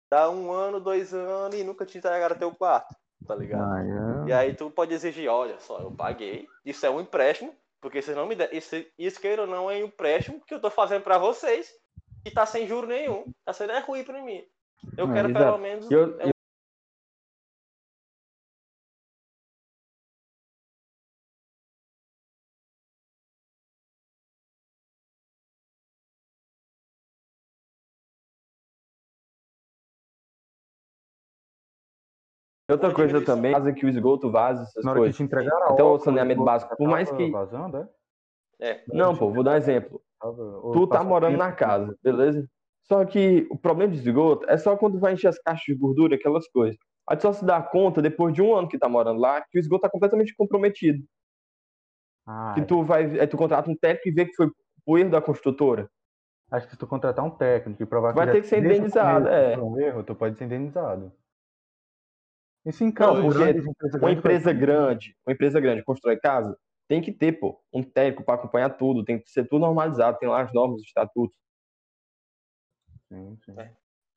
dá 0.09 0.29
um 0.29 0.51
ano, 0.51 0.79
dois 0.79 1.13
anos 1.13 1.57
e 1.59 1.63
nunca 1.63 1.85
te 1.85 1.97
entregaram 1.97 2.37
teu 2.37 2.53
quarto, 2.53 2.95
tá 3.27 3.35
ligado? 3.35 3.71
Ah, 3.71 4.25
E 4.27 4.31
é. 4.31 4.35
aí 4.35 4.53
tu 4.53 4.69
pode 4.69 4.93
exigir, 4.93 5.29
olha 5.29 5.59
só, 5.59 5.79
eu 5.81 5.91
paguei, 5.91 6.47
isso 6.65 6.85
é 6.85 6.89
um 6.89 7.01
empréstimo, 7.01 7.55
porque 7.81 8.01
vocês 8.01 8.15
não 8.15 8.25
me 8.25 8.35
deram, 8.35 8.55
isso, 8.55 8.75
isso 8.97 9.19
queira 9.19 9.43
ou 9.43 9.47
não 9.47 9.69
é 9.69 9.75
um 9.75 9.85
empréstimo 9.85 10.41
que 10.45 10.53
eu 10.53 10.61
tô 10.61 10.69
fazendo 10.69 11.03
pra 11.03 11.17
vocês 11.17 11.71
e 12.25 12.31
tá 12.31 12.45
sem 12.45 12.67
juro 12.67 12.87
nenhum, 12.87 13.31
tá 13.45 13.53
sendo 13.53 13.71
é 13.71 13.79
ruim 13.79 14.03
pra 14.03 14.21
mim. 14.21 14.43
Eu 14.97 15.09
É, 15.09 15.13
quero 15.13 15.29
exato. 15.29 15.45
pelo 15.45 15.57
menos... 15.57 15.89
E 15.89 15.93
eu- 15.93 16.19
é 16.19 16.29
Outra 32.69 32.93
coisa 32.93 33.23
também, 33.23 33.53
faz 33.53 33.73
que 33.75 33.85
o 33.85 33.89
esgoto 33.89 34.29
vaza 34.29 34.63
essas 34.63 34.83
Na 34.83 34.91
hora 34.91 34.99
que 34.99 35.03
coisas. 35.03 35.15
te 35.17 35.23
entregaram 35.23 35.67
a 35.67 35.71
Até 35.71 35.83
o 35.83 35.99
saneamento 35.99 36.43
básico, 36.43 36.75
por 36.75 36.87
mais 36.89 37.09
que- 37.11 37.31
Vazando, 37.31 37.77
é? 37.77 37.89
É, 38.59 38.83
Não, 38.89 39.15
pô, 39.15 39.31
vou 39.31 39.43
dar 39.43 39.51
um 39.51 39.55
exemplo. 39.55 40.01
Tu 40.73 40.87
tá 40.87 41.03
morando 41.03 41.37
na 41.37 41.51
casa, 41.51 41.95
beleza? 42.03 42.45
Só 42.83 43.05
que 43.05 43.47
o 43.51 43.57
problema 43.57 43.93
de 43.93 43.99
esgoto 43.99 44.49
é 44.49 44.57
só 44.57 44.75
quando 44.75 44.99
vai 44.99 45.13
encher 45.13 45.27
as 45.27 45.39
caixas 45.39 45.63
de 45.65 45.75
gordura, 45.75 46.15
aquelas 46.15 46.47
coisas. 46.49 46.77
Aí 47.07 47.15
tu 47.15 47.21
só 47.21 47.33
se 47.33 47.45
dá 47.45 47.61
conta, 47.61 48.01
depois 48.01 48.33
de 48.33 48.41
um 48.41 48.53
ano 48.55 48.67
que 48.67 48.77
tá 48.77 48.89
morando 48.89 49.19
lá, 49.19 49.41
que 49.41 49.57
o 49.57 49.59
esgoto 49.59 49.81
tá 49.83 49.89
completamente 49.89 50.35
comprometido. 50.35 51.03
Ah, 52.25 52.53
Que 52.55 52.61
tu 52.65 52.83
vai, 52.83 53.19
aí 53.19 53.27
tu 53.27 53.37
contrata 53.37 53.69
um 53.69 53.75
técnico 53.77 54.09
e 54.09 54.11
vê 54.11 54.25
que 54.25 54.35
foi 54.35 54.49
o 54.85 54.97
erro 54.97 55.11
da 55.11 55.21
construtora. 55.21 55.89
Acho 56.51 56.65
que 56.65 56.73
se 56.73 56.79
tu 56.79 56.87
contratar 56.87 57.23
um 57.23 57.29
técnico 57.29 57.83
e 57.83 57.85
provar 57.85 58.11
que 58.11 58.17
Vai 58.17 58.31
ter 58.31 58.41
que 58.41 58.47
ser 58.47 58.59
indenizado, 58.59 59.27
é. 59.27 59.57
um 59.57 59.79
erro, 59.79 60.03
tu 60.03 60.15
pode 60.15 60.37
ser 60.37 60.45
indenizado. 60.45 61.11
Isso 62.67 62.83
em 62.83 62.93
Não, 62.99 63.21
porque 63.21 63.97
Uma 63.97 64.11
empresa 64.11 64.51
grande, 64.51 65.15
uma 65.25 65.33
empresa 65.33 65.59
grande 65.59 65.83
constrói 65.83 66.17
casa, 66.17 66.57
tem 66.87 67.01
que 67.01 67.11
ter, 67.11 67.33
pô, 67.33 67.61
um 67.73 67.81
técnico 67.81 68.23
para 68.23 68.35
acompanhar 68.35 68.69
tudo, 68.71 69.03
tem 69.03 69.19
que 69.19 69.29
ser 69.29 69.47
tudo 69.47 69.61
normalizado, 69.61 70.17
tem 70.17 70.27
lá 70.27 70.41
as 70.41 70.53
normas, 70.53 70.81
os 70.81 70.87
estatutos. 70.87 71.37
Sim, 73.07 73.37
sim. 73.45 73.55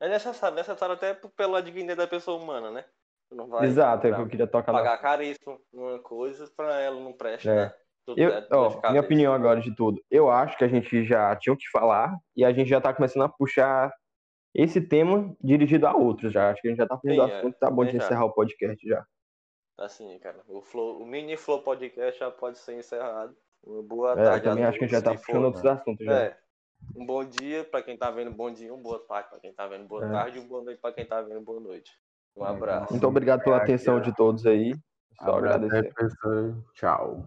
é 0.01 0.09
necessário, 0.09 0.57
necessário 0.57 0.95
até 0.95 1.15
pela 1.37 1.63
dignidade 1.63 1.99
da 1.99 2.09
pessoa 2.09 2.43
humana, 2.43 2.71
né? 2.71 2.85
Tu 3.29 3.37
não 3.37 3.47
vai 3.47 3.67
Exato, 3.67 4.09
é 4.09 4.11
o 4.11 4.15
que 4.17 4.21
eu 4.21 4.29
queria 4.29 4.47
tocar 4.49 4.73
pagar 4.73 4.99
caríssimo 4.99 5.61
numa 5.73 6.01
coisa 6.01 6.51
pra 6.57 6.81
ela 6.81 7.01
não 7.01 7.13
presta. 7.13 7.49
É. 7.49 7.55
né? 7.55 7.75
Tudo 8.05 8.21
Eu, 8.21 8.31
é 8.31 8.49
ó, 8.51 8.69
de 8.69 8.89
minha 8.89 9.01
opinião 9.01 9.33
agora 9.33 9.61
de 9.61 9.73
tudo. 9.75 10.03
Eu 10.11 10.29
acho 10.29 10.59
que 10.59 10.65
a 10.65 10.69
gente 10.69 11.05
já 11.05 11.37
tinha 11.37 11.53
o 11.53 11.57
que 11.57 11.69
falar 11.71 12.17
e 12.35 12.45
a 12.45 12.53
gente 12.53 12.69
já 12.69 12.81
tá 12.81 12.93
começando 12.93 13.23
a 13.23 13.29
puxar 13.29 13.93
esse 14.55 14.81
tema 14.81 15.35
dirigido 15.43 15.87
a 15.87 15.95
outros 15.97 16.33
já. 16.33 16.51
Acho 16.51 16.61
que 16.63 16.69
a 16.69 16.71
gente 16.71 16.79
já 16.79 16.87
tá 16.87 16.97
fazendo 16.99 17.15
Sim, 17.15 17.21
o 17.21 17.29
é. 17.35 17.39
assunto, 17.39 17.59
tá 17.59 17.71
bom 17.71 17.85
de 17.85 17.93
já. 17.93 17.99
encerrar 17.99 18.25
o 18.25 18.33
podcast 18.33 18.87
já. 18.89 19.05
Assim, 19.79 20.19
cara, 20.19 20.43
o, 20.47 20.61
flow, 20.61 21.01
o 21.01 21.07
mini 21.07 21.37
Flow 21.37 21.63
Podcast 21.63 22.19
já 22.21 22.31
pode 22.31 22.59
ser 22.59 22.75
encerrado. 22.79 23.35
Uma 23.63 23.83
boa 23.83 24.13
É, 24.13 24.25
tarde. 24.25 24.47
eu 24.47 24.51
também 24.53 24.65
acho 24.65 24.79
que 24.79 24.85
a 24.85 24.89
gente 24.89 24.97
já 24.97 25.03
tá 25.03 25.15
puxando 25.15 25.45
outros 25.45 25.65
assuntos 25.65 26.05
já. 26.05 26.13
É. 26.21 26.39
Um 26.97 27.05
bom 27.07 27.25
dia 27.25 27.63
pra 27.65 27.83
quem 27.83 27.97
tá 27.97 28.11
vendo, 28.11 28.31
bom 28.31 28.51
dia, 28.51 28.73
uma 28.73 28.83
boa 28.83 28.99
tarde 29.07 29.29
pra 29.31 29.39
quem 29.41 29.53
tá 29.53 29.67
vendo, 29.67 29.87
boa 29.87 30.05
É. 30.07 30.11
tarde, 30.11 30.39
uma 30.39 30.49
boa 30.49 30.63
noite 30.65 30.81
pra 30.81 30.93
quem 30.93 31.05
tá 31.07 31.21
vendo, 31.23 31.41
boa 31.43 31.61
noite. 31.61 31.91
Um 32.37 32.45
É, 32.45 32.49
abraço. 32.49 32.93
Muito 32.93 33.07
obrigado 33.07 33.43
pela 33.43 33.57
É, 33.59 33.63
atenção 33.63 34.01
de 34.01 34.15
todos 34.15 34.47
aí. 34.47 34.75
Só 35.23 35.37
Abraço, 35.37 35.65
agradecer. 35.65 35.93
Tchau. 36.75 37.23